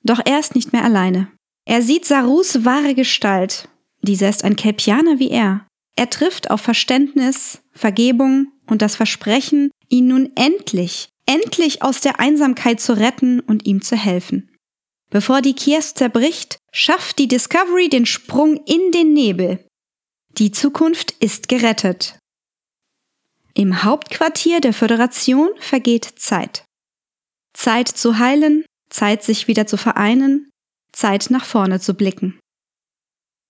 Doch 0.03 0.21
er 0.23 0.39
ist 0.39 0.55
nicht 0.55 0.71
mehr 0.71 0.85
alleine. 0.85 1.27
Er 1.65 1.81
sieht 1.81 2.05
Sarus 2.05 2.63
wahre 2.63 2.93
Gestalt. 2.93 3.67
Dieser 4.01 4.29
ist 4.29 4.43
ein 4.43 4.55
Kelpianer 4.55 5.19
wie 5.19 5.31
er. 5.31 5.67
Er 5.95 6.09
trifft 6.09 6.51
auf 6.51 6.61
Verständnis, 6.61 7.61
Vergebung 7.71 8.51
und 8.67 8.81
das 8.81 8.95
Versprechen, 8.95 9.71
ihn 9.89 10.07
nun 10.07 10.31
endlich, 10.35 11.09
endlich 11.25 11.81
aus 11.81 12.01
der 12.01 12.19
Einsamkeit 12.19 12.79
zu 12.79 12.93
retten 12.97 13.39
und 13.39 13.65
ihm 13.65 13.81
zu 13.81 13.95
helfen. 13.95 14.51
Bevor 15.09 15.41
die 15.41 15.53
Kies 15.53 15.93
zerbricht, 15.93 16.57
schafft 16.71 17.19
die 17.19 17.27
Discovery 17.27 17.89
den 17.89 18.05
Sprung 18.05 18.57
in 18.65 18.91
den 18.91 19.13
Nebel. 19.13 19.65
Die 20.37 20.51
Zukunft 20.51 21.11
ist 21.19 21.47
gerettet. 21.47 22.19
Im 23.53 23.83
Hauptquartier 23.83 24.59
der 24.59 24.73
Föderation 24.73 25.49
vergeht 25.59 26.05
Zeit. 26.17 26.65
Zeit 27.53 27.87
zu 27.87 28.19
heilen, 28.19 28.65
Zeit 28.89 29.23
sich 29.23 29.47
wieder 29.47 29.65
zu 29.65 29.77
vereinen, 29.77 30.49
Zeit 30.95 31.27
nach 31.29 31.45
vorne 31.45 31.79
zu 31.79 31.93
blicken. 31.93 32.39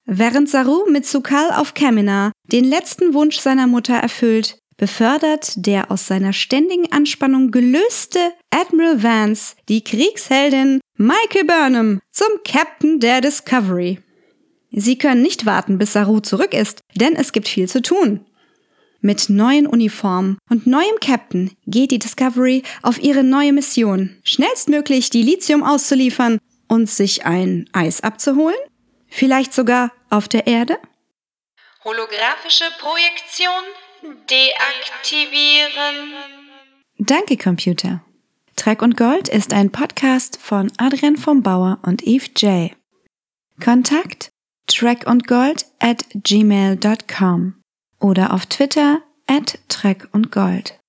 Während 0.06 0.50
Saru 0.50 0.90
mit 0.90 1.06
Sukal 1.06 1.52
auf 1.52 1.74
Kamina 1.74 2.32
den 2.52 2.64
letzten 2.64 3.14
Wunsch 3.14 3.40
seiner 3.40 3.66
Mutter 3.66 3.96
erfüllt, 3.96 4.60
befördert 4.78 5.54
der 5.56 5.90
aus 5.90 6.06
seiner 6.06 6.34
ständigen 6.34 6.92
Anspannung 6.92 7.52
gelöste 7.52 8.20
Admiral 8.52 9.02
Vance 9.02 9.56
die 9.70 9.84
Kriegsheldin 9.84 10.82
Michael 10.98 11.46
Burnham 11.46 12.00
zum 12.12 12.28
Captain 12.44 13.00
der 13.00 13.22
Discovery. 13.22 14.00
Sie 14.72 14.98
können 14.98 15.22
nicht 15.22 15.46
warten, 15.46 15.78
bis 15.78 15.94
Saru 15.94 16.20
zurück 16.20 16.54
ist, 16.54 16.82
denn 16.96 17.16
es 17.16 17.32
gibt 17.32 17.48
viel 17.48 17.70
zu 17.70 17.82
tun. 17.82 18.26
Mit 19.02 19.30
neuen 19.30 19.68
Uniformen 19.68 20.38
und 20.50 20.68
neuem 20.68 21.00
Captain 21.00 21.52
geht 21.68 21.92
die 21.92 22.00
Discovery 22.00 22.64
auf 22.82 23.02
ihre 23.02 23.24
neue 23.24 23.54
Mission, 23.54 24.18
schnellstmöglich 24.24 25.10
die 25.10 25.22
Lithium 25.22 25.64
auszuliefern 25.64 26.40
und 26.68 26.90
sich 26.90 27.26
ein 27.26 27.70
Eis 27.74 28.02
abzuholen? 28.02 28.58
Vielleicht 29.08 29.54
sogar 29.54 29.92
auf 30.10 30.28
der 30.28 30.48
Erde? 30.48 30.78
Holographische 31.84 32.66
Projektion 32.80 33.50
deaktivieren. 34.30 36.14
Danke, 36.98 37.38
Computer. 37.38 38.04
Treck 38.56 38.82
und 38.82 38.98
Gold 38.98 39.28
ist 39.28 39.54
ein 39.54 39.72
Podcast 39.72 40.40
von 40.42 40.72
Adrian 40.78 41.18
vom 41.18 41.44
Bauer 41.44 41.80
und 41.84 42.04
Eve 42.04 42.28
J. 42.38 42.72
Kontakt 43.64 44.30
trackundgold 44.68 45.66
at 45.80 46.06
gmail.com 46.14 47.62
oder 48.00 48.34
auf 48.34 48.46
Twitter 48.46 49.02
at 49.28 49.60
Treck 49.68 50.08
und 50.12 50.32
Gold. 50.32 50.80